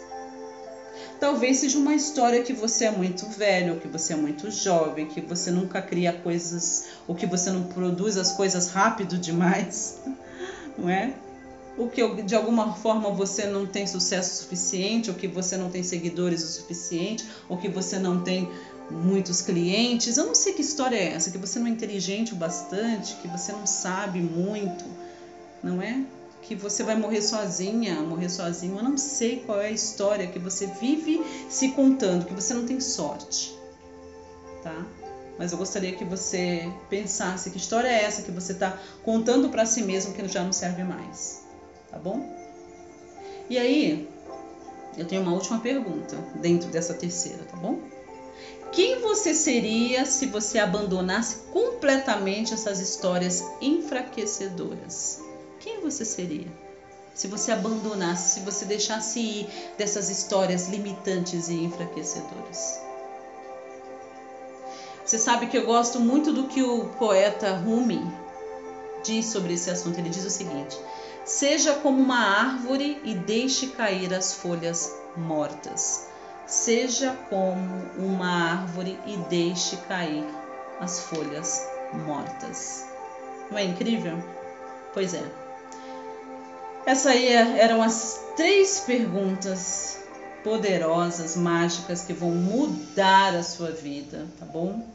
Talvez 1.20 1.58
seja 1.58 1.80
uma 1.80 1.96
história 1.96 2.44
que 2.44 2.54
você 2.54 2.86
é 2.86 2.92
muito 2.92 3.28
velho, 3.28 3.74
ou 3.74 3.80
que 3.80 3.88
você 3.88 4.14
é 4.14 4.16
muito 4.16 4.52
jovem, 4.52 5.08
que 5.08 5.20
você 5.20 5.50
nunca 5.50 5.82
cria 5.82 6.14
coisas, 6.14 6.86
ou 7.08 7.16
que 7.16 7.26
você 7.26 7.50
não 7.50 7.64
produz 7.64 8.18
as 8.18 8.32
coisas 8.34 8.70
rápido 8.70 9.18
demais, 9.18 10.00
não 10.78 10.90
é? 10.90 11.14
Ou 11.76 11.88
que 11.90 12.22
de 12.24 12.36
alguma 12.36 12.74
forma 12.74 13.10
você 13.10 13.48
não 13.48 13.66
tem 13.66 13.88
sucesso 13.88 14.44
suficiente, 14.44 15.10
ou 15.10 15.16
que 15.16 15.28
você 15.28 15.58
não 15.58 15.70
tem 15.70 15.82
seguidores 15.82 16.44
o 16.44 16.48
suficiente, 16.48 17.26
ou 17.50 17.58
que 17.58 17.68
você 17.68 17.98
não 17.98 18.22
tem 18.22 18.50
muitos 18.90 19.42
clientes. 19.42 20.18
Eu 20.18 20.26
não 20.26 20.36
sei 20.36 20.54
que 20.54 20.62
história 20.62 20.96
é 20.96 21.14
essa, 21.14 21.32
que 21.32 21.38
você 21.38 21.58
não 21.60 21.68
é 21.68 21.70
inteligente 21.70 22.34
o 22.34 22.36
bastante, 22.36 23.16
que 23.16 23.28
você 23.28 23.52
não 23.52 23.66
sabe 23.66 24.20
muito, 24.20 24.86
não 25.64 25.82
é? 25.82 26.04
Que 26.42 26.56
você 26.56 26.84
vai 26.84 26.96
morrer 26.96 27.22
sozinha, 27.22 28.02
morrer 28.02 28.30
sozinho. 28.30 28.78
Eu 28.78 28.84
não 28.84 28.98
sei 28.98 29.42
qual 29.46 29.62
é 29.62 29.68
a 29.68 29.72
história 29.72 30.28
que 30.28 30.40
você 30.40 30.68
vive 30.68 31.22
se 31.50 31.70
contando, 31.70 32.26
que 32.26 32.34
você 32.34 32.54
não 32.54 32.66
tem 32.66 32.80
sorte, 32.80 33.54
tá? 34.64 34.86
Mas 35.38 35.52
eu 35.52 35.58
gostaria 35.58 35.92
que 35.92 36.06
você 36.06 36.72
pensasse 36.90 37.50
que 37.52 37.58
história 37.58 37.88
é 37.88 38.04
essa 38.04 38.24
que 38.24 38.32
você 38.32 38.54
está 38.54 38.78
contando 39.04 39.50
para 39.50 39.66
si 39.66 39.84
mesmo 39.84 40.14
que 40.14 40.28
já 40.28 40.44
não 40.44 40.52
serve 40.52 40.84
mais, 40.84 41.44
tá 41.92 42.00
bom? 42.00 42.26
E 43.50 43.58
aí, 43.58 44.08
eu 44.98 45.06
tenho 45.06 45.22
uma 45.22 45.34
última 45.34 45.60
pergunta 45.60 46.18
dentro 46.36 46.70
dessa 46.70 46.94
terceira, 46.94 47.44
tá 47.44 47.56
bom? 47.56 47.80
Quem 48.72 49.00
você 49.00 49.34
seria 49.34 50.06
se 50.06 50.26
você 50.26 50.60
abandonasse 50.60 51.38
completamente 51.52 52.54
essas 52.54 52.80
histórias 52.80 53.44
enfraquecedoras? 53.62 55.20
Quem 55.68 55.82
você 55.82 56.06
seria? 56.06 56.48
Se 57.14 57.28
você 57.28 57.52
abandonasse, 57.52 58.36
se 58.36 58.40
você 58.40 58.64
deixasse 58.64 59.20
ir 59.20 59.50
dessas 59.78 60.10
histórias 60.10 60.70
limitantes 60.70 61.50
e 61.50 61.56
enfraquecedoras. 61.56 62.80
Você 65.04 65.18
sabe 65.18 65.48
que 65.48 65.58
eu 65.58 65.66
gosto 65.66 66.00
muito 66.00 66.32
do 66.32 66.48
que 66.48 66.64
o 66.64 66.86
poeta 66.98 67.54
Rumi 67.58 68.00
diz 69.04 69.26
sobre 69.26 69.56
esse 69.56 69.70
assunto. 69.70 70.00
Ele 70.00 70.08
diz 70.08 70.24
o 70.24 70.30
seguinte: 70.30 70.80
Seja 71.26 71.74
como 71.74 72.02
uma 72.02 72.18
árvore 72.18 73.02
e 73.04 73.14
deixe 73.14 73.68
cair 73.68 74.14
as 74.14 74.32
folhas 74.32 74.96
mortas. 75.18 76.08
Seja 76.46 77.12
como 77.30 77.92
uma 77.98 78.54
árvore 78.54 78.98
e 79.06 79.18
deixe 79.18 79.76
cair 79.76 80.24
as 80.80 81.02
folhas 81.02 81.68
mortas. 82.06 82.86
Não 83.52 83.58
é 83.58 83.66
incrível? 83.66 84.18
Pois 84.94 85.14
é. 85.14 85.47
Essas 86.88 87.08
aí 87.08 87.28
é, 87.28 87.60
eram 87.60 87.84
as 87.84 88.18
três 88.38 88.80
perguntas 88.80 90.00
poderosas, 90.42 91.36
mágicas 91.36 92.06
que 92.06 92.14
vão 92.14 92.32
mudar 92.32 93.36
a 93.36 93.44
sua 93.44 93.72
vida, 93.72 94.26
tá 94.40 94.46
bom? 94.46 94.88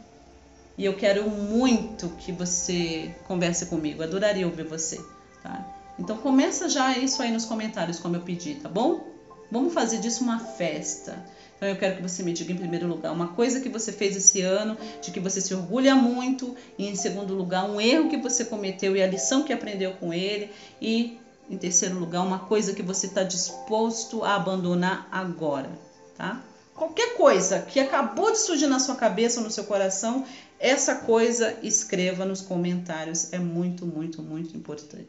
E 0.79 0.87
eu 0.87 0.97
quero 0.97 1.29
muito 1.29 2.09
que 2.19 2.33
você 2.33 3.15
converse 3.29 3.67
comigo. 3.67 4.03
Adoraria 4.03 4.47
ouvir 4.47 4.65
você, 4.65 4.99
tá? 5.43 5.67
Então 5.99 6.17
começa 6.17 6.67
já 6.67 6.97
isso 6.97 7.21
aí 7.21 7.31
nos 7.31 7.45
comentários, 7.45 7.99
como 7.99 8.17
eu 8.17 8.23
pedi, 8.23 8.55
tá 8.55 8.71
bom? 8.71 9.07
Vamos 9.51 9.75
fazer 9.75 9.99
disso 9.99 10.25
uma 10.25 10.39
festa. 10.39 11.23
Então 11.59 11.69
eu 11.69 11.77
quero 11.77 11.97
que 11.97 12.03
você 12.03 12.23
me 12.23 12.33
diga 12.33 12.55
em 12.55 12.57
primeiro 12.57 12.89
lugar 12.89 13.13
uma 13.13 13.29
coisa 13.29 13.61
que 13.61 13.69
você 13.69 13.93
fez 13.93 14.17
esse 14.17 14.41
ano, 14.41 14.79
de 15.03 15.11
que 15.11 15.21
você 15.21 15.43
se 15.43 15.53
orgulha 15.53 15.95
muito, 15.95 16.57
e 16.79 16.89
em 16.89 16.95
segundo 16.95 17.35
lugar 17.35 17.69
um 17.69 17.79
erro 17.79 18.09
que 18.09 18.17
você 18.17 18.47
cometeu 18.47 18.97
e 18.97 19.03
a 19.03 19.07
lição 19.07 19.43
que 19.43 19.53
aprendeu 19.53 19.93
com 20.01 20.15
ele, 20.15 20.51
e 20.81 21.21
em 21.49 21.57
terceiro 21.57 21.99
lugar 21.99 22.23
uma 22.23 22.41
coisa 22.41 22.73
que 22.73 22.83
você 22.83 23.07
está 23.07 23.23
disposto 23.23 24.25
a 24.25 24.35
abandonar 24.35 25.09
agora, 25.11 25.71
tá? 26.17 26.43
Qualquer 26.75 27.17
coisa 27.17 27.61
que 27.61 27.79
acabou 27.79 28.33
de 28.33 28.39
surgir 28.39 28.67
na 28.67 28.79
sua 28.79 28.97
cabeça 28.97 29.41
ou 29.41 29.45
no 29.45 29.51
seu 29.51 29.65
coração, 29.65 30.25
essa 30.59 30.95
coisa 30.95 31.59
escreva 31.63 32.25
nos 32.25 32.41
comentários, 32.41 33.33
é 33.33 33.39
muito, 33.39 33.85
muito, 33.85 34.23
muito 34.23 34.57
importante. 34.57 35.09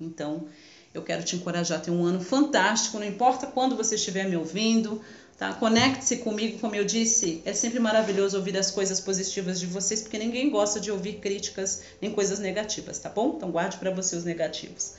Então, 0.00 0.46
eu 0.94 1.02
quero 1.02 1.24
te 1.24 1.36
encorajar 1.36 1.78
a 1.78 1.80
ter 1.80 1.90
um 1.90 2.04
ano 2.04 2.20
fantástico, 2.20 2.98
não 2.98 3.06
importa 3.06 3.46
quando 3.46 3.76
você 3.76 3.96
estiver 3.96 4.28
me 4.28 4.36
ouvindo, 4.36 5.02
Tá? 5.38 5.52
Conecte-se 5.52 6.18
comigo, 6.18 6.58
como 6.58 6.74
eu 6.74 6.84
disse, 6.84 7.42
é 7.44 7.52
sempre 7.52 7.78
maravilhoso 7.78 8.38
ouvir 8.38 8.56
as 8.56 8.70
coisas 8.70 9.00
positivas 9.00 9.60
de 9.60 9.66
vocês, 9.66 10.00
porque 10.00 10.16
ninguém 10.18 10.48
gosta 10.48 10.80
de 10.80 10.90
ouvir 10.90 11.18
críticas 11.18 11.82
nem 12.00 12.10
coisas 12.10 12.38
negativas, 12.38 12.98
tá 12.98 13.10
bom? 13.10 13.34
Então 13.36 13.50
guarde 13.50 13.76
para 13.76 13.90
você 13.90 14.16
os 14.16 14.24
negativos. 14.24 14.94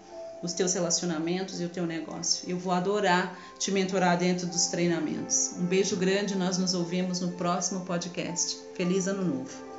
os 0.43 0.54
teus 0.54 0.74
relacionamentos 0.74 1.60
e 1.60 1.65
o 1.65 1.69
teu 1.69 1.86
negócio. 1.86 2.48
Eu 2.48 2.60
vou 2.60 2.71
adorar 2.71 3.38
te 3.58 3.71
mentorar 3.71 4.17
dentro 4.17 4.45
dos 4.45 4.67
treinamentos. 4.67 5.54
Um 5.58 5.65
beijo 5.65 5.95
grande, 5.95 6.36
nós 6.36 6.58
nos 6.58 6.76
ouvimos 6.76 7.19
no 7.19 7.32
próximo 7.32 7.82
podcast. 7.82 8.58
Feliz 8.76 9.08
Ano 9.08 9.26
Novo! 9.26 9.74